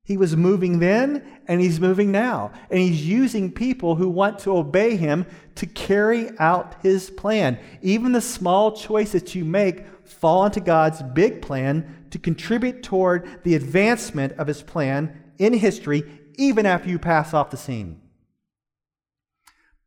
He 0.03 0.17
was 0.17 0.35
moving 0.35 0.79
then 0.79 1.41
and 1.47 1.61
he's 1.61 1.79
moving 1.79 2.11
now. 2.11 2.53
And 2.71 2.81
he's 2.81 3.07
using 3.07 3.53
people 3.53 3.95
who 3.97 4.09
want 4.09 4.39
to 4.41 4.57
obey 4.57 4.97
him 4.97 5.27
to 5.57 5.67
carry 5.67 6.31
out 6.39 6.75
his 6.83 7.11
plan. 7.11 7.59
Even 7.83 8.13
the 8.13 8.21
small 8.23 8.73
choices 8.73 9.35
you 9.35 9.45
make 9.45 9.87
fall 10.07 10.47
into 10.47 10.61
God's 10.61 11.03
big 11.03 11.43
plan 11.43 12.07
to 12.11 12.19
contribute 12.19 12.83
toward 12.83 13.43
the 13.45 13.55
advancement 13.55 14.33
of 14.39 14.47
his 14.47 14.63
plan 14.63 15.23
in 15.39 15.53
history, 15.53 16.03
even 16.37 16.65
after 16.65 16.89
you 16.89 16.99
pass 16.99 17.35
off 17.35 17.51
the 17.51 17.57
scene. 17.59 18.01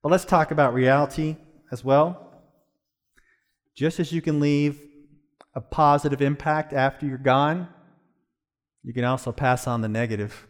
But 0.03 0.11
let's 0.11 0.25
talk 0.25 0.51
about 0.51 0.75
reality 0.75 1.37
as 1.71 1.83
well. 1.83 2.21
Just 3.75 3.99
as 3.99 4.11
you 4.11 4.21
can 4.21 4.39
leave 4.39 4.84
a 5.55 5.61
positive 5.61 6.21
impact 6.21 6.73
after 6.73 7.05
you're 7.05 7.17
gone, 7.17 7.69
you 8.83 8.93
can 8.93 9.05
also 9.05 9.31
pass 9.31 9.65
on 9.67 9.81
the 9.81 9.87
negative. 9.87 10.47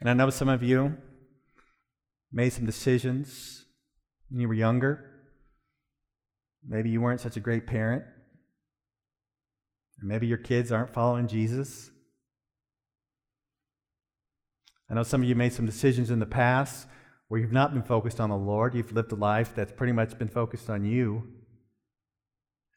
And 0.00 0.10
I 0.10 0.14
know 0.14 0.30
some 0.30 0.48
of 0.48 0.62
you 0.62 0.96
made 2.32 2.50
some 2.50 2.66
decisions 2.66 3.64
when 4.30 4.40
you 4.40 4.48
were 4.48 4.54
younger. 4.54 5.04
Maybe 6.66 6.90
you 6.90 7.00
weren't 7.00 7.20
such 7.20 7.36
a 7.36 7.40
great 7.40 7.66
parent. 7.66 8.02
Maybe 10.02 10.26
your 10.26 10.38
kids 10.38 10.72
aren't 10.72 10.92
following 10.92 11.28
Jesus. 11.28 11.90
I 14.90 14.94
know 14.94 15.02
some 15.02 15.22
of 15.22 15.28
you 15.28 15.34
made 15.34 15.52
some 15.52 15.66
decisions 15.66 16.10
in 16.10 16.18
the 16.18 16.26
past 16.26 16.86
where 17.28 17.40
you've 17.40 17.52
not 17.52 17.72
been 17.72 17.82
focused 17.82 18.20
on 18.20 18.30
the 18.30 18.36
Lord. 18.36 18.74
You've 18.74 18.92
lived 18.92 19.12
a 19.12 19.16
life 19.16 19.52
that's 19.54 19.72
pretty 19.72 19.92
much 19.92 20.18
been 20.18 20.28
focused 20.28 20.70
on 20.70 20.84
you. 20.84 21.35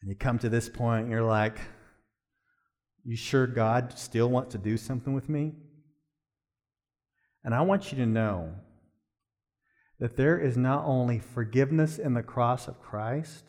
And 0.02 0.10
you 0.10 0.16
come 0.16 0.40
to 0.40 0.50
this 0.50 0.70
point 0.70 1.04
and 1.04 1.12
you're 1.12 1.22
like, 1.24 1.60
you 3.04 3.16
sure 3.16 3.48
God 3.48 3.98
still 3.98 4.30
wants 4.30 4.52
to 4.52 4.58
do 4.58 4.78
something 4.78 5.14
with 5.14 5.30
me? 5.30 5.54
And 7.44 7.56
I 7.56 7.62
want 7.62 7.92
you 7.92 7.98
to 7.98 8.06
know 8.06 8.54
that 10.00 10.16
there 10.16 10.40
is 10.40 10.58
not 10.58 10.86
only 10.86 11.20
forgiveness 11.20 11.98
in 11.98 12.14
the 12.14 12.24
cross 12.24 12.68
of 12.68 12.82
Christ, 12.82 13.46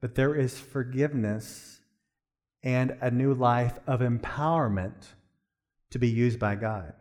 but 0.00 0.14
there 0.14 0.34
is 0.34 0.58
forgiveness 0.58 1.80
and 2.62 2.96
a 3.00 3.10
new 3.10 3.34
life 3.34 3.78
of 3.86 4.00
empowerment 4.00 5.14
to 5.90 5.98
be 5.98 6.08
used 6.08 6.38
by 6.38 6.54
God. 6.54 6.92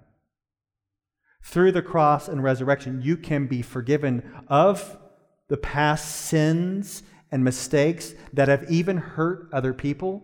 Through 1.44 1.74
the 1.74 1.82
cross 1.82 2.28
and 2.28 2.44
resurrection, 2.44 3.02
you 3.02 3.18
can 3.18 3.48
be 3.48 3.62
forgiven 3.62 4.44
of 4.48 4.98
the 5.48 5.58
past 5.58 6.16
sins 6.16 7.04
and 7.36 7.44
mistakes 7.44 8.16
that 8.32 8.48
have 8.48 8.72
even 8.72 8.96
hurt 8.96 9.50
other 9.52 9.74
people. 9.74 10.24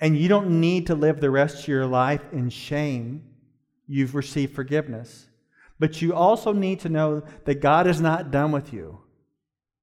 And 0.00 0.18
you 0.18 0.26
don't 0.26 0.60
need 0.60 0.88
to 0.88 0.96
live 0.96 1.20
the 1.20 1.30
rest 1.30 1.60
of 1.60 1.68
your 1.68 1.86
life 1.86 2.24
in 2.32 2.50
shame. 2.50 3.22
You've 3.86 4.16
received 4.16 4.52
forgiveness. 4.52 5.28
But 5.78 6.02
you 6.02 6.12
also 6.12 6.52
need 6.52 6.80
to 6.80 6.88
know 6.88 7.22
that 7.44 7.60
God 7.60 7.86
is 7.86 8.00
not 8.00 8.32
done 8.32 8.50
with 8.50 8.72
you. 8.72 9.02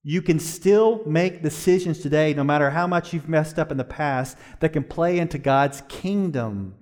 You 0.03 0.21
can 0.21 0.37
still 0.37 1.01
make 1.05 1.43
decisions 1.43 1.99
today, 1.99 2.33
no 2.33 2.43
matter 2.43 2.71
how 2.71 2.87
much 2.87 3.13
you've 3.13 3.29
messed 3.29 3.57
up 3.57 3.71
in 3.71 3.77
the 3.77 3.85
past, 3.85 4.37
that 4.59 4.73
can 4.73 4.83
play 4.83 5.19
into 5.19 5.37
God's 5.37 5.81
kingdom 5.87 6.75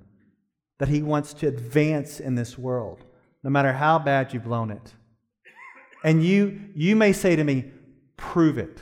that 0.79 0.89
He 0.89 1.03
wants 1.03 1.35
to 1.35 1.47
advance 1.47 2.19
in 2.19 2.33
this 2.33 2.57
world, 2.57 3.05
no 3.43 3.51
matter 3.51 3.73
how 3.73 3.99
bad 3.99 4.33
you've 4.33 4.45
blown 4.45 4.71
it. 4.71 4.95
And 6.03 6.23
you, 6.23 6.61
you 6.73 6.95
may 6.95 7.13
say 7.13 7.35
to 7.35 7.43
me, 7.43 7.65
prove 8.17 8.57
it. 8.57 8.81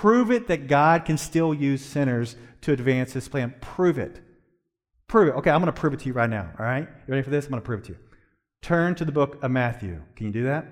Prove 0.00 0.30
it 0.30 0.46
that 0.46 0.66
God 0.66 1.04
can 1.04 1.18
still 1.18 1.52
use 1.52 1.84
sinners 1.84 2.34
to 2.62 2.72
advance 2.72 3.12
his 3.12 3.28
plan. 3.28 3.54
Prove 3.60 3.98
it. 3.98 4.18
Prove 5.08 5.28
it. 5.28 5.32
Okay, 5.32 5.50
I'm 5.50 5.60
going 5.60 5.70
to 5.70 5.78
prove 5.78 5.92
it 5.92 6.00
to 6.00 6.06
you 6.06 6.14
right 6.14 6.30
now. 6.30 6.50
All 6.58 6.64
right? 6.64 6.88
You 6.88 7.12
ready 7.12 7.22
for 7.22 7.28
this? 7.28 7.44
I'm 7.44 7.50
going 7.50 7.60
to 7.60 7.66
prove 7.66 7.80
it 7.80 7.84
to 7.84 7.92
you. 7.92 7.98
Turn 8.62 8.94
to 8.94 9.04
the 9.04 9.12
book 9.12 9.38
of 9.42 9.50
Matthew. 9.50 10.00
Can 10.16 10.24
you 10.24 10.32
do 10.32 10.44
that? 10.44 10.64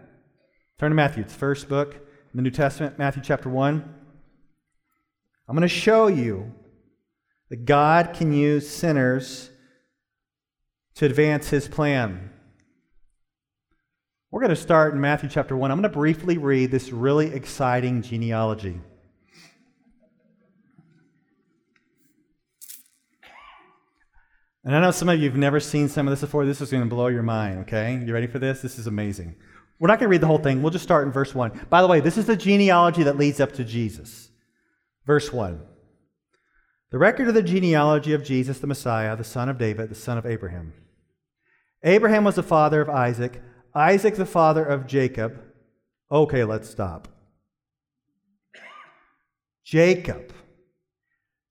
Turn 0.79 0.91
to 0.91 0.95
Matthew. 0.95 1.25
It's 1.25 1.35
the 1.35 1.39
first 1.39 1.69
book 1.69 1.93
in 1.93 2.37
the 2.37 2.41
New 2.41 2.51
Testament, 2.51 2.99
Matthew 2.99 3.23
chapter 3.23 3.51
1. 3.51 3.95
I'm 5.47 5.55
going 5.55 5.61
to 5.61 5.69
show 5.69 6.07
you 6.07 6.55
that 7.51 7.67
God 7.67 8.15
can 8.15 8.33
use 8.33 8.67
sinners 8.67 9.51
to 10.95 11.05
advance 11.05 11.51
his 11.51 11.69
plan. 11.69 12.31
We're 14.31 14.41
going 14.41 14.49
to 14.49 14.57
start 14.57 14.95
in 14.95 15.03
Matthew 15.03 15.29
chapter 15.29 15.55
1. 15.55 15.71
I'm 15.71 15.77
going 15.77 15.83
to 15.83 15.95
briefly 15.95 16.39
read 16.39 16.71
this 16.71 16.93
really 16.93 17.35
exciting 17.35 18.01
genealogy. 18.01 18.81
And 24.69 24.77
I 24.77 24.81
know 24.81 24.91
some 24.91 25.09
of 25.09 25.19
you 25.19 25.31
have 25.31 25.39
never 25.39 25.61
seen 25.61 25.89
some 25.89 26.07
of 26.07 26.13
this 26.13 26.21
before. 26.21 26.45
This 26.45 26.61
is 26.61 26.71
going 26.71 26.83
to 26.83 26.89
blow 26.91 27.07
your 27.07 27.23
mind, 27.23 27.61
okay? 27.61 28.03
You 28.05 28.13
ready 28.13 28.27
for 28.27 28.39
this? 28.39 28.61
This 28.61 28.79
is 28.79 28.87
amazing. 28.87 29.35
We're 29.79 29.89
not 29.89 29.99
going 29.99 30.09
to 30.09 30.11
read 30.11 30.21
the 30.21 30.27
whole 30.27 30.37
thing. 30.37 30.61
We'll 30.61 30.71
just 30.71 30.85
start 30.85 31.07
in 31.07 31.11
verse 31.11 31.35
1. 31.35 31.69
By 31.71 31.81
the 31.81 31.89
way, 31.89 32.01
this 32.01 32.19
is 32.19 32.27
the 32.27 32.37
genealogy 32.37 33.03
that 33.05 33.17
leads 33.17 33.41
up 33.41 33.53
to 33.53 33.65
Jesus. 33.65 34.29
Verse 35.07 35.33
1. 35.33 35.63
The 36.91 36.99
record 36.99 37.29
of 37.29 37.35
the 37.35 37.43
genealogy 37.43 38.13
of 38.13 38.23
Jesus, 38.23 38.59
the 38.59 38.67
Messiah, 38.67 39.17
the 39.17 39.25
son 39.25 39.49
of 39.49 39.57
David, 39.57 39.89
the 39.89 39.95
son 39.95 40.19
of 40.19 40.27
Abraham. 40.27 40.75
Abraham 41.83 42.25
was 42.25 42.35
the 42.35 42.43
father 42.43 42.83
of 42.83 42.91
Isaac, 42.91 43.41
Isaac 43.75 44.17
the 44.17 44.27
father 44.27 44.67
of 44.67 44.87
Jacob. 44.87 45.41
Okay, 46.13 46.45
let's 46.45 46.69
stop. 46.69 47.09
Jacob 49.65 50.35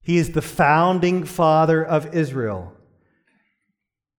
He 0.04 0.18
is 0.18 0.34
the 0.34 0.44
founding 0.44 1.24
father 1.24 1.84
of 1.84 2.14
Israel 2.14 2.77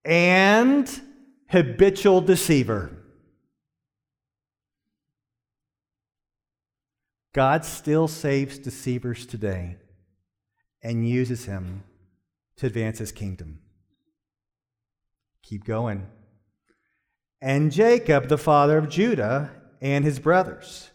and 0.05 1.01
habitual 1.49 2.21
deceiver. 2.21 2.93
God 7.35 7.65
still 7.65 8.09
saves 8.09 8.59
deceivers 8.59 9.27
today 9.27 9.77
and 10.83 11.09
uses 11.09 11.45
him 11.45 11.85
to 12.57 12.67
advance 12.67 12.99
his 12.99 13.13
kingdom. 13.13 13.61
Keep 15.43 15.65
going. 15.65 16.07
And 17.41 17.71
Jacob, 17.71 18.29
the 18.29 18.39
father 18.39 18.79
of 18.79 18.89
Judah 18.89 19.53
and 19.81 20.05
his 20.05 20.19
brothers. 20.19 20.91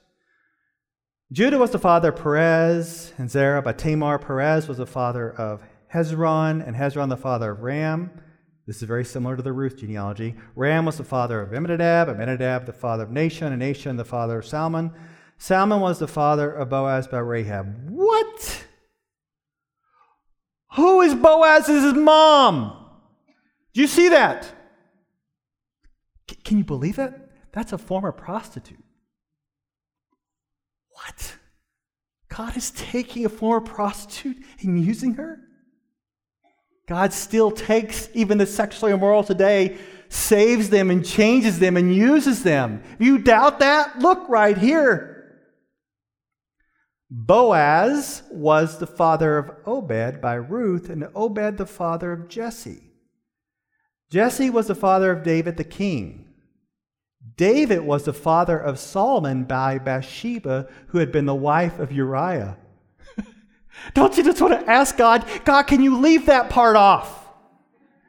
Judah 1.31 1.57
was 1.57 1.71
the 1.71 1.79
father 1.79 2.09
of 2.09 2.17
Perez 2.17 3.13
and 3.17 3.31
Zerah, 3.31 3.61
but 3.61 3.77
Tamar. 3.77 4.19
Perez 4.19 4.67
was 4.67 4.77
the 4.77 4.85
father 4.85 5.31
of 5.31 5.63
Hezron, 5.93 6.65
and 6.65 6.75
Hezron 6.75 7.09
the 7.09 7.17
father 7.17 7.51
of 7.51 7.61
Ram. 7.61 8.11
This 8.65 8.77
is 8.77 8.83
very 8.83 9.03
similar 9.03 9.35
to 9.35 9.41
the 9.41 9.51
Ruth 9.51 9.77
genealogy. 9.77 10.35
Ram 10.55 10.85
was 10.85 10.97
the 10.97 11.03
father 11.03 11.41
of 11.41 11.53
Amminadab, 11.53 12.07
Amminadab 12.07 12.65
the 12.65 12.73
father 12.73 13.03
of 13.03 13.09
Nahshon, 13.09 13.51
and 13.51 13.61
Nahshon 13.61 13.97
the 13.97 14.05
father 14.05 14.39
of 14.39 14.45
Salmon. 14.45 14.93
Salmon 15.37 15.81
was 15.81 15.99
the 15.99 16.07
father 16.07 16.49
of 16.49 16.69
Boaz 16.69 17.07
by 17.07 17.17
Rahab. 17.17 17.89
What? 17.89 18.65
Who 20.75 21.01
is 21.01 21.13
Boaz's 21.13 21.93
mom? 21.93 22.89
Do 23.73 23.81
you 23.81 23.87
see 23.87 24.09
that? 24.09 24.45
C- 26.29 26.37
can 26.37 26.57
you 26.57 26.63
believe 26.63 26.95
that? 26.95 27.31
That's 27.51 27.73
a 27.73 27.77
former 27.77 28.11
prostitute. 28.11 28.83
What? 30.89 31.35
God 32.29 32.55
is 32.55 32.71
taking 32.71 33.25
a 33.25 33.29
former 33.29 33.65
prostitute 33.65 34.37
and 34.61 34.83
using 34.83 35.15
her? 35.15 35.39
God 36.87 37.13
still 37.13 37.51
takes 37.51 38.09
even 38.13 38.37
the 38.37 38.45
sexually 38.45 38.91
immoral 38.91 39.23
today, 39.23 39.77
saves 40.09 40.69
them 40.69 40.91
and 40.91 41.05
changes 41.05 41.59
them 41.59 41.77
and 41.77 41.95
uses 41.95 42.43
them. 42.43 42.83
You 42.99 43.17
doubt 43.17 43.59
that, 43.59 43.99
look 43.99 44.27
right 44.27 44.57
here. 44.57 45.13
Boaz 47.09 48.23
was 48.31 48.79
the 48.79 48.87
father 48.87 49.37
of 49.37 49.51
Obed 49.65 50.19
by 50.19 50.33
Ruth, 50.33 50.89
and 50.89 51.07
Obed 51.15 51.57
the 51.57 51.65
father 51.65 52.11
of 52.11 52.27
Jesse. 52.27 52.91
Jesse 54.09 54.49
was 54.49 54.67
the 54.67 54.75
father 54.75 55.11
of 55.11 55.23
David 55.23 55.57
the 55.57 55.63
king. 55.63 56.25
David 57.35 57.81
was 57.81 58.03
the 58.03 58.13
father 58.13 58.57
of 58.57 58.79
Solomon 58.79 59.43
by 59.43 59.77
Bathsheba, 59.79 60.67
who 60.87 60.97
had 60.97 61.11
been 61.11 61.25
the 61.25 61.35
wife 61.35 61.79
of 61.79 61.91
Uriah. 61.91 62.57
Don't 63.93 64.15
you 64.17 64.23
just 64.23 64.41
want 64.41 64.59
to 64.59 64.69
ask 64.69 64.97
God, 64.97 65.25
God, 65.45 65.63
can 65.63 65.81
you 65.81 65.97
leave 65.99 66.27
that 66.27 66.49
part 66.49 66.75
off? 66.75 67.27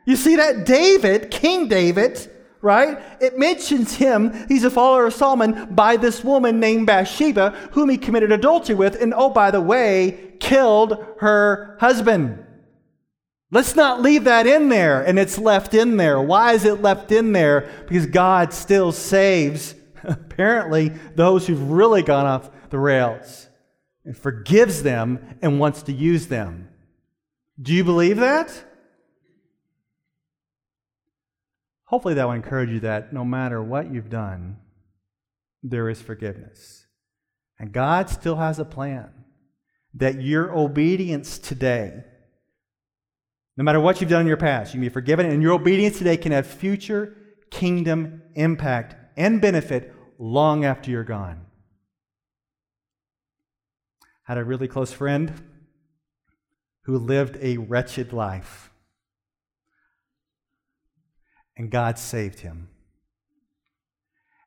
You 0.06 0.16
see 0.16 0.36
that? 0.36 0.66
David, 0.66 1.30
King 1.30 1.68
David, 1.68 2.30
right? 2.60 2.98
It 3.20 3.38
mentions 3.38 3.94
him, 3.94 4.46
he's 4.48 4.64
a 4.64 4.70
follower 4.70 5.06
of 5.06 5.14
Solomon, 5.14 5.74
by 5.74 5.96
this 5.96 6.22
woman 6.22 6.60
named 6.60 6.86
Bathsheba, 6.86 7.50
whom 7.72 7.88
he 7.88 7.98
committed 7.98 8.32
adultery 8.32 8.74
with, 8.74 9.00
and 9.00 9.12
oh, 9.14 9.30
by 9.30 9.50
the 9.50 9.60
way, 9.60 10.34
killed 10.40 11.04
her 11.20 11.76
husband. 11.80 12.44
Let's 13.50 13.76
not 13.76 14.02
leave 14.02 14.24
that 14.24 14.46
in 14.46 14.68
there, 14.68 15.02
and 15.02 15.18
it's 15.18 15.38
left 15.38 15.74
in 15.74 15.96
there. 15.96 16.20
Why 16.20 16.52
is 16.52 16.64
it 16.64 16.82
left 16.82 17.12
in 17.12 17.32
there? 17.32 17.70
Because 17.86 18.06
God 18.06 18.52
still 18.52 18.92
saves, 18.92 19.74
apparently, 20.02 20.90
those 21.14 21.46
who've 21.46 21.70
really 21.70 22.02
gone 22.02 22.26
off 22.26 22.50
the 22.70 22.78
rails 22.78 23.48
and 24.04 24.16
forgives 24.16 24.82
them 24.82 25.38
and 25.40 25.58
wants 25.58 25.82
to 25.84 25.92
use 25.92 26.26
them. 26.26 26.68
Do 27.60 27.72
you 27.72 27.84
believe 27.84 28.18
that? 28.18 28.64
Hopefully, 31.84 32.14
that 32.14 32.24
will 32.24 32.32
encourage 32.32 32.70
you 32.70 32.80
that 32.80 33.12
no 33.12 33.24
matter 33.24 33.62
what 33.62 33.92
you've 33.92 34.10
done, 34.10 34.56
there 35.62 35.88
is 35.88 36.02
forgiveness. 36.02 36.86
And 37.58 37.72
God 37.72 38.10
still 38.10 38.36
has 38.36 38.58
a 38.58 38.64
plan 38.64 39.10
that 39.94 40.20
your 40.20 40.52
obedience 40.56 41.38
today, 41.38 42.02
no 43.56 43.62
matter 43.62 43.80
what 43.80 44.00
you've 44.00 44.10
done 44.10 44.22
in 44.22 44.26
your 44.26 44.36
past, 44.36 44.74
you 44.74 44.78
can 44.78 44.88
be 44.88 44.92
forgiven, 44.92 45.26
and 45.26 45.40
your 45.40 45.52
obedience 45.52 45.98
today 45.98 46.16
can 46.16 46.32
have 46.32 46.46
future 46.46 47.16
kingdom 47.50 48.22
impact 48.34 48.96
and 49.16 49.40
benefit 49.40 49.94
long 50.18 50.64
after 50.64 50.90
you're 50.90 51.04
gone 51.04 51.44
had 54.24 54.38
a 54.38 54.44
really 54.44 54.68
close 54.68 54.92
friend 54.92 55.32
who 56.82 56.98
lived 56.98 57.38
a 57.40 57.56
wretched 57.56 58.12
life. 58.12 58.70
And 61.56 61.70
God 61.70 61.98
saved 61.98 62.40
him. 62.40 62.68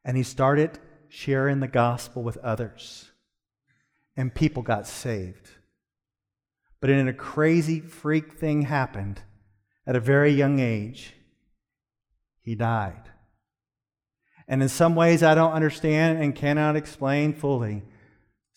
And 0.04 0.18
he 0.18 0.24
started 0.24 0.80
sharing 1.10 1.60
the 1.60 1.68
gospel 1.68 2.24
with 2.24 2.38
others. 2.38 3.12
And 4.16 4.34
people 4.34 4.64
got 4.64 4.88
saved. 4.88 5.50
But 6.80 6.88
then 6.88 7.08
a 7.08 7.14
crazy 7.14 7.80
freak 7.80 8.34
thing 8.34 8.64
happened 8.64 9.22
at 9.86 9.96
a 9.96 10.00
very 10.00 10.32
young 10.32 10.60
age. 10.60 11.14
He 12.42 12.56
died. 12.56 13.10
And 14.48 14.62
in 14.62 14.70
some 14.70 14.96
ways 14.96 15.24
I 15.24 15.36
don't 15.36 15.54
understand 15.54 16.22
and 16.22 16.36
cannot 16.36 16.76
explain 16.76 17.34
fully. 17.34 17.84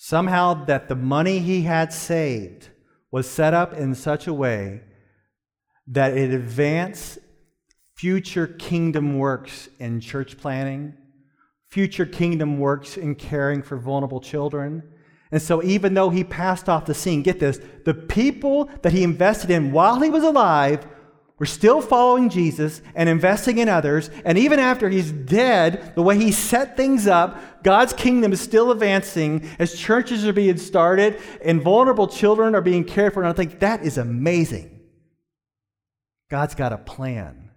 Somehow, 0.02 0.64
that 0.64 0.88
the 0.88 0.96
money 0.96 1.40
he 1.40 1.60
had 1.60 1.92
saved 1.92 2.70
was 3.10 3.28
set 3.28 3.52
up 3.52 3.74
in 3.74 3.94
such 3.94 4.26
a 4.26 4.32
way 4.32 4.80
that 5.86 6.16
it 6.16 6.32
advanced 6.32 7.18
future 7.96 8.46
kingdom 8.46 9.18
works 9.18 9.68
in 9.78 10.00
church 10.00 10.38
planning, 10.38 10.94
future 11.68 12.06
kingdom 12.06 12.58
works 12.58 12.96
in 12.96 13.14
caring 13.14 13.62
for 13.62 13.76
vulnerable 13.76 14.22
children. 14.22 14.82
And 15.30 15.42
so, 15.42 15.62
even 15.62 15.92
though 15.92 16.08
he 16.08 16.24
passed 16.24 16.70
off 16.70 16.86
the 16.86 16.94
scene, 16.94 17.20
get 17.20 17.38
this, 17.38 17.60
the 17.84 17.92
people 17.92 18.70
that 18.80 18.94
he 18.94 19.02
invested 19.02 19.50
in 19.50 19.70
while 19.70 20.00
he 20.00 20.08
was 20.08 20.24
alive 20.24 20.86
we're 21.40 21.46
still 21.46 21.80
following 21.80 22.28
Jesus 22.28 22.82
and 22.94 23.08
investing 23.08 23.56
in 23.56 23.68
others. 23.70 24.10
And 24.26 24.36
even 24.36 24.58
after 24.58 24.90
he's 24.90 25.10
dead, 25.10 25.94
the 25.94 26.02
way 26.02 26.18
he 26.18 26.32
set 26.32 26.76
things 26.76 27.06
up, 27.06 27.62
God's 27.62 27.94
kingdom 27.94 28.34
is 28.34 28.42
still 28.42 28.70
advancing 28.70 29.48
as 29.58 29.74
churches 29.74 30.26
are 30.26 30.34
being 30.34 30.58
started 30.58 31.18
and 31.42 31.62
vulnerable 31.62 32.06
children 32.08 32.54
are 32.54 32.60
being 32.60 32.84
cared 32.84 33.14
for. 33.14 33.22
And 33.22 33.28
I 33.30 33.32
think 33.32 33.60
that 33.60 33.82
is 33.82 33.96
amazing. 33.96 34.80
God's 36.28 36.54
got 36.54 36.74
a 36.74 36.78
plan 36.78 37.50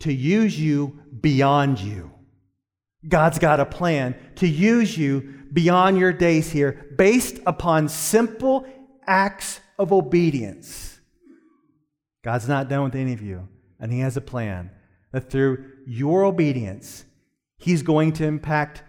to 0.00 0.12
use 0.12 0.58
you 0.58 0.98
beyond 1.20 1.80
you. 1.80 2.10
God's 3.06 3.38
got 3.38 3.60
a 3.60 3.66
plan 3.66 4.16
to 4.36 4.48
use 4.48 4.96
you 4.96 5.34
beyond 5.52 5.98
your 5.98 6.14
days 6.14 6.50
here 6.50 6.94
based 6.96 7.40
upon 7.46 7.90
simple 7.90 8.66
acts 9.06 9.60
of 9.78 9.92
obedience. 9.92 10.97
God's 12.22 12.48
not 12.48 12.68
done 12.68 12.84
with 12.84 12.94
any 12.94 13.12
of 13.12 13.22
you, 13.22 13.48
and 13.78 13.92
He 13.92 14.00
has 14.00 14.16
a 14.16 14.20
plan 14.20 14.70
that 15.12 15.30
through 15.30 15.64
your 15.86 16.24
obedience, 16.24 17.04
He's 17.58 17.82
going 17.82 18.12
to 18.14 18.24
impact 18.24 18.82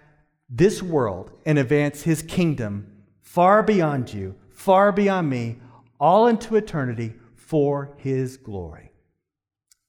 this 0.49 0.81
world 0.81 1.31
and 1.45 1.57
advance 1.57 2.03
His 2.03 2.21
kingdom 2.21 3.03
far 3.21 3.63
beyond 3.63 4.13
you, 4.13 4.35
far 4.51 4.91
beyond 4.91 5.29
me, 5.29 5.57
all 5.99 6.27
into 6.27 6.55
eternity 6.55 7.13
for 7.35 7.95
His 7.97 8.37
glory. 8.37 8.91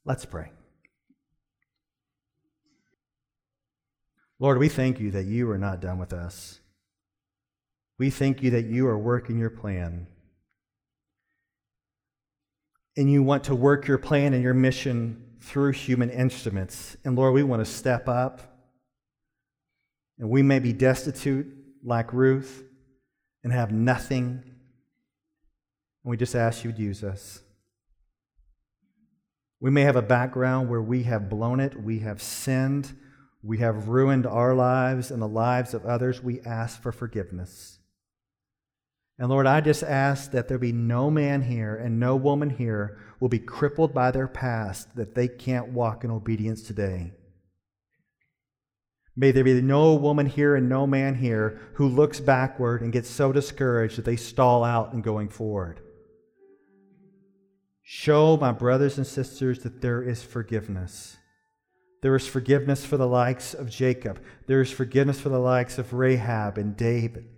Let's 0.04 0.24
pray. 0.24 0.52
Lord, 4.38 4.58
we 4.58 4.68
thank 4.68 5.00
you 5.00 5.10
that 5.10 5.26
you 5.26 5.50
are 5.50 5.58
not 5.58 5.80
done 5.80 5.98
with 5.98 6.12
us. 6.12 6.60
We 7.98 8.08
thank 8.08 8.42
you 8.42 8.50
that 8.50 8.64
you 8.64 8.86
are 8.86 8.98
working 8.98 9.38
your 9.38 9.50
plan 9.50 10.06
and 12.96 13.10
you 13.10 13.22
want 13.22 13.44
to 13.44 13.54
work 13.54 13.86
your 13.86 13.98
plan 13.98 14.34
and 14.34 14.42
your 14.42 14.54
mission 14.54 15.24
through 15.40 15.72
human 15.72 16.10
instruments. 16.10 16.96
And 17.04 17.16
Lord, 17.16 17.34
we 17.34 17.42
want 17.42 17.64
to 17.64 17.70
step 17.70 18.08
up. 18.08 18.40
And 20.18 20.28
we 20.28 20.42
may 20.42 20.58
be 20.58 20.72
destitute 20.72 21.46
like 21.82 22.12
Ruth 22.12 22.62
and 23.42 23.52
have 23.52 23.72
nothing. 23.72 24.42
And 26.04 26.10
we 26.10 26.16
just 26.16 26.34
ask 26.34 26.62
you 26.64 26.72
to 26.72 26.80
use 26.80 27.02
us. 27.02 27.40
We 29.60 29.70
may 29.70 29.82
have 29.82 29.96
a 29.96 30.02
background 30.02 30.68
where 30.68 30.82
we 30.82 31.02
have 31.04 31.28
blown 31.28 31.60
it, 31.60 31.82
we 31.82 31.98
have 31.98 32.22
sinned, 32.22 32.96
we 33.42 33.58
have 33.58 33.88
ruined 33.88 34.26
our 34.26 34.54
lives 34.54 35.10
and 35.10 35.20
the 35.20 35.28
lives 35.28 35.74
of 35.74 35.84
others. 35.84 36.22
We 36.22 36.40
ask 36.42 36.80
for 36.82 36.92
forgiveness. 36.92 37.79
And 39.20 39.28
Lord, 39.28 39.46
I 39.46 39.60
just 39.60 39.82
ask 39.82 40.30
that 40.30 40.48
there 40.48 40.58
be 40.58 40.72
no 40.72 41.10
man 41.10 41.42
here 41.42 41.76
and 41.76 42.00
no 42.00 42.16
woman 42.16 42.48
here 42.48 42.96
will 43.20 43.28
be 43.28 43.38
crippled 43.38 43.92
by 43.92 44.10
their 44.10 44.26
past 44.26 44.96
that 44.96 45.14
they 45.14 45.28
can't 45.28 45.68
walk 45.68 46.04
in 46.04 46.10
obedience 46.10 46.62
today. 46.62 47.12
May 49.14 49.30
there 49.30 49.44
be 49.44 49.60
no 49.60 49.92
woman 49.92 50.24
here 50.24 50.56
and 50.56 50.70
no 50.70 50.86
man 50.86 51.16
here 51.16 51.60
who 51.74 51.86
looks 51.86 52.18
backward 52.18 52.80
and 52.80 52.94
gets 52.94 53.10
so 53.10 53.30
discouraged 53.30 53.98
that 53.98 54.06
they 54.06 54.16
stall 54.16 54.64
out 54.64 54.94
in 54.94 55.02
going 55.02 55.28
forward. 55.28 55.82
Show 57.82 58.38
my 58.38 58.52
brothers 58.52 58.96
and 58.96 59.06
sisters 59.06 59.58
that 59.64 59.82
there 59.82 60.02
is 60.02 60.22
forgiveness. 60.22 61.18
There 62.00 62.16
is 62.16 62.26
forgiveness 62.26 62.86
for 62.86 62.96
the 62.96 63.06
likes 63.06 63.52
of 63.52 63.68
Jacob. 63.68 64.22
There 64.46 64.62
is 64.62 64.70
forgiveness 64.70 65.20
for 65.20 65.28
the 65.28 65.38
likes 65.38 65.76
of 65.76 65.92
Rahab 65.92 66.56
and 66.56 66.74
David. 66.74 67.28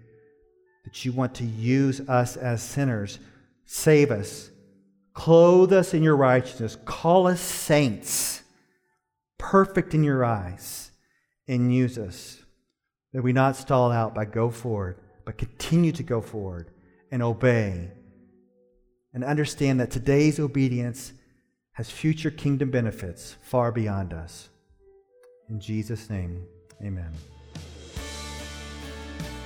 That 0.85 1.05
you 1.05 1.13
want 1.13 1.35
to 1.37 1.45
use 1.45 2.01
us 2.09 2.37
as 2.37 2.63
sinners. 2.63 3.19
Save 3.65 4.11
us. 4.11 4.51
Clothe 5.15 5.73
us 5.73 5.95
in 5.95 6.03
your 6.03 6.17
righteousness. 6.17 6.77
Call 6.85 7.27
us 7.27 7.41
saints, 7.41 8.43
perfect 9.39 9.95
in 9.95 10.03
your 10.03 10.25
eyes, 10.25 10.91
and 11.47 11.75
use 11.75 11.99
us. 11.99 12.39
That 13.13 13.23
we 13.23 13.33
not 13.33 13.57
stall 13.57 13.93
out, 13.93 14.15
but 14.15 14.33
go 14.33 14.51
forward, 14.51 14.99
but 15.25 15.37
continue 15.37 15.93
to 15.93 16.03
go 16.03 16.21
forward 16.23 16.71
and 17.11 17.23
obey. 17.23 17.91
And 19.13 19.23
understand 19.23 19.81
that 19.81 19.91
today's 19.91 20.41
obedience 20.41 21.13
has 21.73 21.91
future 21.91 22.31
kingdom 22.31 22.71
benefits 22.71 23.37
far 23.43 23.71
beyond 23.71 24.15
us. 24.15 24.49
In 25.51 25.61
Jesus' 25.61 26.09
name, 26.09 26.47
amen. 26.83 27.13